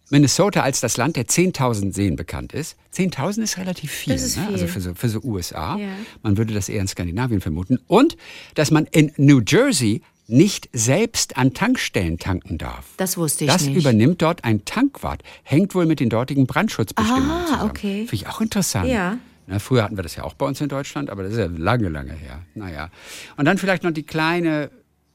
[0.10, 2.76] Minnesota als das Land der 10.000 Seen bekannt ist?
[2.95, 4.43] 10.000 ist relativ viel, Das ist Ne?
[4.45, 4.54] viel.
[4.54, 5.78] also für so, für so USA.
[5.78, 5.88] Ja.
[6.22, 7.80] Man würde das eher in Skandinavien vermuten.
[7.88, 8.18] Und
[8.56, 12.86] dass man in New Jersey nicht selbst an Tankstellen tanken darf.
[12.97, 13.76] Das wusste ich Das nicht.
[13.78, 15.22] übernimmt dort ein Tankwart.
[15.43, 17.70] Hängt wohl mit den dortigen Brandschutzbestimmungen Ah, zusammen.
[17.72, 17.97] okay.
[18.08, 18.88] Finde ich auch interessant.
[18.89, 19.18] Ja.
[19.47, 21.47] Na, früher hatten wir das ja auch bei uns in Deutschland, aber das ist ja
[21.47, 22.39] lange, lange her.
[22.56, 22.89] Naja.
[23.36, 24.72] Und dann vielleicht noch die kleine,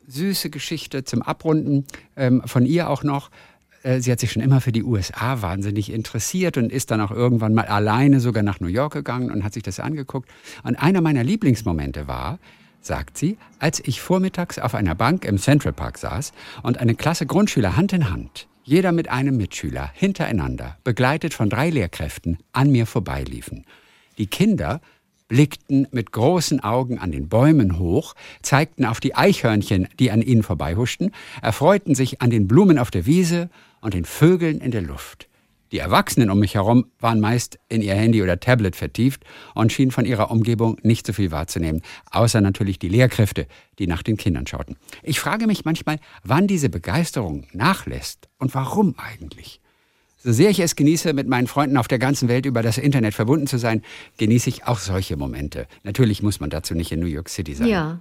[0.07, 1.87] süße Geschichte zum Abrunden
[2.17, 3.31] ähm, von ihr auch noch.
[3.83, 7.11] Äh, Sie hat sich schon immer für die USA wahnsinnig interessiert und ist dann auch
[7.11, 10.29] irgendwann mal alleine sogar nach New York gegangen und hat sich das angeguckt.
[10.63, 12.39] Und einer meiner Lieblingsmomente war,
[12.81, 17.27] sagt sie, als ich vormittags auf einer Bank im Central Park saß und eine Klasse
[17.27, 22.87] Grundschüler Hand in Hand, jeder mit einem Mitschüler, hintereinander, begleitet von drei Lehrkräften, an mir
[22.87, 23.65] vorbeiliefen.
[24.19, 24.81] Die Kinder
[25.29, 30.43] blickten mit großen Augen an den Bäumen hoch, zeigten auf die Eichhörnchen, die an ihnen
[30.43, 31.13] vorbeihuschten,
[31.43, 33.51] erfreuten sich an den Blumen auf der Wiese
[33.81, 35.29] und den Vögeln in der Luft.
[35.71, 39.25] Die Erwachsenen um mich herum waren meist in ihr Handy oder Tablet vertieft
[39.55, 43.47] und schienen von ihrer Umgebung nicht so viel wahrzunehmen, außer natürlich die Lehrkräfte,
[43.79, 44.77] die nach den Kindern schauten.
[45.03, 49.61] Ich frage mich manchmal, wann diese Begeisterung nachlässt und warum eigentlich.
[50.21, 53.15] So sehr ich es genieße, mit meinen Freunden auf der ganzen Welt über das Internet
[53.15, 53.83] verbunden zu sein,
[54.17, 55.69] genieße ich auch solche Momente.
[55.85, 57.69] Natürlich muss man dazu nicht in New York City sein.
[57.69, 58.01] Ja.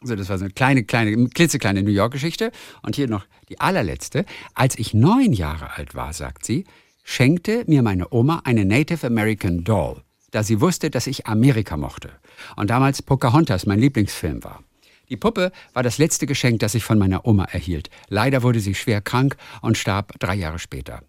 [0.00, 2.52] So, das war so eine kleine, kleine, klitzekleine New York-Geschichte.
[2.82, 4.24] Und hier noch die allerletzte.
[4.54, 6.64] Als ich neun Jahre alt war, sagt sie,
[7.02, 12.10] schenkte mir meine Oma eine Native American Doll, da sie wusste, dass ich Amerika mochte.
[12.54, 14.62] Und damals Pocahontas mein Lieblingsfilm war.
[15.08, 17.90] Die Puppe war das letzte Geschenk, das ich von meiner Oma erhielt.
[18.08, 21.02] Leider wurde sie schwer krank und starb drei Jahre später.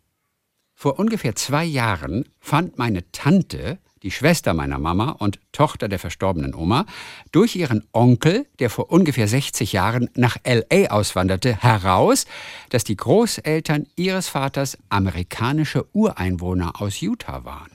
[0.82, 6.56] Vor ungefähr zwei Jahren fand meine Tante, die Schwester meiner Mama und Tochter der verstorbenen
[6.56, 6.86] Oma,
[7.34, 12.28] durch ihren Onkel, der vor ungefähr 60 Jahren nach LA auswanderte, heraus,
[12.70, 17.72] dass die Großeltern ihres Vaters amerikanische Ureinwohner aus Utah waren.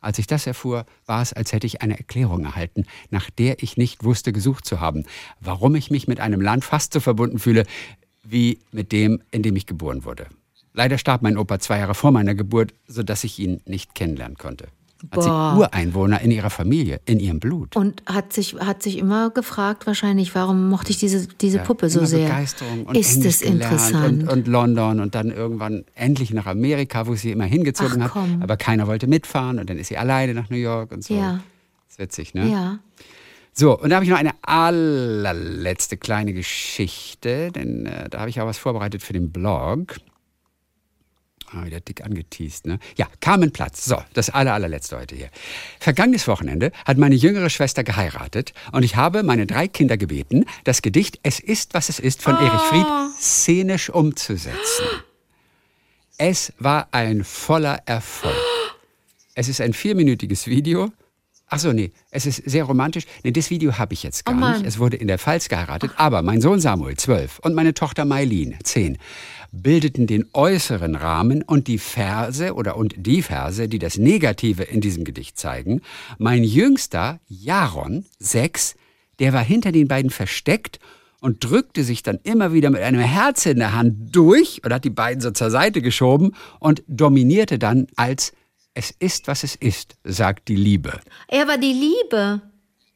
[0.00, 3.76] Als ich das erfuhr, war es, als hätte ich eine Erklärung erhalten, nach der ich
[3.76, 5.04] nicht wusste, gesucht zu haben,
[5.38, 7.62] warum ich mich mit einem Land fast so verbunden fühle
[8.24, 10.26] wie mit dem, in dem ich geboren wurde.
[10.74, 14.66] Leider starb mein Opa zwei Jahre vor meiner Geburt, sodass ich ihn nicht kennenlernen konnte.
[15.12, 15.56] Hat sie Boah.
[15.56, 17.76] Ureinwohner in ihrer Familie, in ihrem Blut.
[17.76, 22.04] Und hat sich, hat sich immer gefragt, wahrscheinlich, warum mochte ich diese, diese Puppe so
[22.04, 22.26] sehr?
[22.26, 24.22] Begeisterung und Ist Englisch es interessant?
[24.24, 28.12] Und, und London und dann irgendwann endlich nach Amerika, wo sie immer hingezogen Ach, hat.
[28.12, 28.42] komm.
[28.42, 31.14] Aber keiner wollte mitfahren und dann ist sie alleine nach New York und so.
[31.14, 31.40] Ja.
[31.88, 32.48] ist witzig, ne?
[32.48, 32.78] ja.
[33.52, 38.40] So, und da habe ich noch eine allerletzte kleine Geschichte, denn äh, da habe ich
[38.40, 39.94] auch was vorbereitet für den Blog.
[41.54, 42.80] Ah, wieder dick angeteased, ne?
[42.96, 43.84] Ja, Carmen Platz.
[43.84, 45.28] So, das aller, allerletzte heute hier.
[45.78, 50.82] Vergangenes Wochenende hat meine jüngere Schwester geheiratet und ich habe meine drei Kinder gebeten, das
[50.82, 52.86] Gedicht Es ist, was es ist von Erich Fried
[53.20, 54.86] szenisch umzusetzen.
[56.18, 58.34] Es war ein voller Erfolg.
[59.34, 60.92] Es ist ein vierminütiges Video.
[61.46, 63.04] Ach so, nee, es ist sehr romantisch.
[63.22, 64.66] Nee, das Video habe ich jetzt gar Oh nicht.
[64.66, 65.92] Es wurde in der Pfalz geheiratet.
[65.96, 68.98] Aber mein Sohn Samuel, zwölf, und meine Tochter Mailin, zehn,
[69.52, 74.80] bildeten den äußeren Rahmen und die Verse oder und die Verse, die das Negative in
[74.80, 75.80] diesem Gedicht zeigen.
[76.18, 78.74] Mein jüngster, Jaron, sechs,
[79.18, 80.80] der war hinter den beiden versteckt
[81.20, 84.84] und drückte sich dann immer wieder mit einem Herz in der Hand durch oder hat
[84.84, 88.32] die beiden so zur Seite geschoben und dominierte dann als
[88.74, 91.00] es ist, was es ist, sagt die Liebe.
[91.28, 92.42] Er war die Liebe.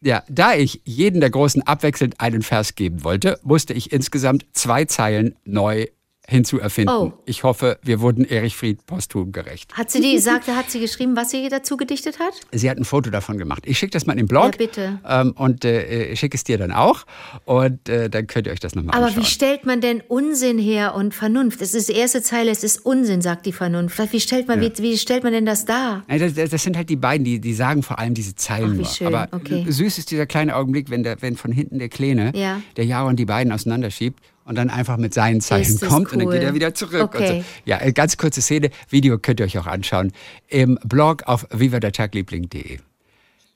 [0.00, 4.84] Ja, da ich jeden der Großen abwechselnd einen Vers geben wollte, musste ich insgesamt zwei
[4.84, 5.86] Zeilen neu
[6.28, 6.94] hinzuerfinden.
[6.94, 7.12] Oh.
[7.24, 9.72] Ich hoffe, wir wurden Erich Fried posthum gerecht.
[9.74, 12.34] Hat sie die, sagte, hat sie geschrieben, was sie dazu gedichtet hat?
[12.52, 13.62] Sie hat ein Foto davon gemacht.
[13.64, 14.52] Ich schicke das mal in den Blog.
[14.52, 15.00] Ja, bitte.
[15.08, 17.06] Ähm, und äh, ich schicke es dir dann auch.
[17.46, 19.22] Und äh, dann könnt ihr euch das nochmal Aber anschauen.
[19.22, 21.62] wie stellt man denn Unsinn her und Vernunft?
[21.62, 23.98] Es ist die erste Zeile, es ist Unsinn, sagt die Vernunft.
[24.12, 26.04] Wie stellt man, wie, wie stellt man denn das dar?
[26.08, 28.84] Das, das- sind halt die beiden, die, die sagen vor allem diese Zeilen Ach, wie
[28.84, 29.64] schön, Aber okay.
[29.66, 32.60] süß ist dieser kleine Augenblick, wenn, der, wenn von hinten der Kleine, Ja.
[32.76, 36.34] der Jaron die beiden auseinanderschiebt und dann einfach mit seinen das kommt und dann cool.
[36.34, 37.14] geht er wieder zurück.
[37.14, 37.40] Und Okay.
[37.40, 37.44] so.
[37.66, 38.70] Ja, eine ganz kurze Szene.
[38.88, 40.12] Video könnt ihr euch auch anschauen
[40.48, 42.78] im Blog auf vivadertagliebling.de.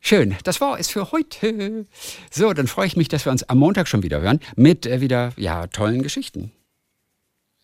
[0.00, 1.86] Schön, das war es für heute.
[2.30, 5.00] So, dann freue ich mich, dass wir uns am Montag schon wieder hören mit äh,
[5.00, 6.50] wieder ja tollen Geschichten.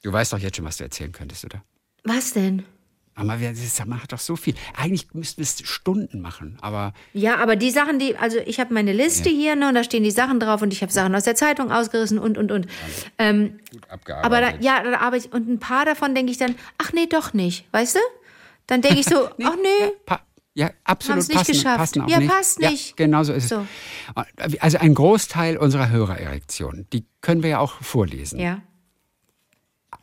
[0.02, 1.62] Du weißt doch jetzt schon, was du erzählen könntest, oder?
[2.04, 2.64] Was denn?
[3.18, 3.36] Aber
[3.86, 4.54] man hat doch so viel.
[4.76, 8.72] Eigentlich müssten wir es Stunden machen, aber Ja, aber die Sachen, die, also ich habe
[8.72, 11.24] meine Liste hier, ne, und da stehen die Sachen drauf und ich habe Sachen aus
[11.24, 12.66] der Zeitung ausgerissen und, und, und.
[13.18, 14.24] Ähm, gut abgearbeitet.
[14.24, 17.06] aber da, ja, da arbeite ich, und ein paar davon denke ich dann, ach nee,
[17.06, 18.00] doch nicht, weißt du?
[18.68, 20.20] Dann denke ich so, ach nee, Pa
[20.54, 21.76] ja, absolut nicht passen, geschafft.
[21.78, 22.30] passen auch Ja, nicht.
[22.30, 22.88] passt nicht.
[22.90, 23.50] Ja, genau so ist es.
[23.50, 23.64] So.
[24.60, 28.40] Also ein Großteil unserer Hörererektionen, die können wir ja auch vorlesen.
[28.40, 28.60] ja.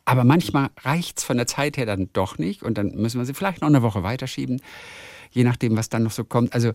[0.04, 3.24] Aber manchmal reicht es von der Zeit her dann doch nicht und dann müssen wir
[3.24, 4.60] sie vielleicht noch eine Woche weiterschieben,
[5.30, 6.54] je nachdem, was dann noch so kommt.
[6.54, 6.72] Also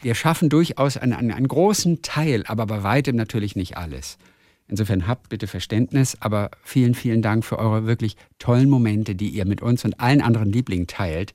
[0.00, 4.18] wir schaffen durchaus einen, einen, einen großen Teil, aber bei weitem natürlich nicht alles.
[4.66, 9.46] Insofern habt bitte Verständnis, aber vielen, vielen Dank für eure wirklich tollen Momente, die ihr
[9.46, 11.34] mit uns und allen anderen Lieblingen teilt.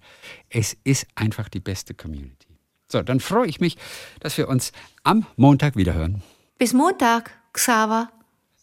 [0.50, 2.48] Es ist einfach die beste Community.
[2.88, 3.78] So, dann freue ich mich,
[4.20, 4.72] dass wir uns
[5.04, 6.24] am Montag wiederhören.
[6.58, 8.10] Bis Montag, Xaver.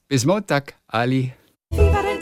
[0.08, 1.32] Bis Montag, Ali.
[1.70, 2.15] Viva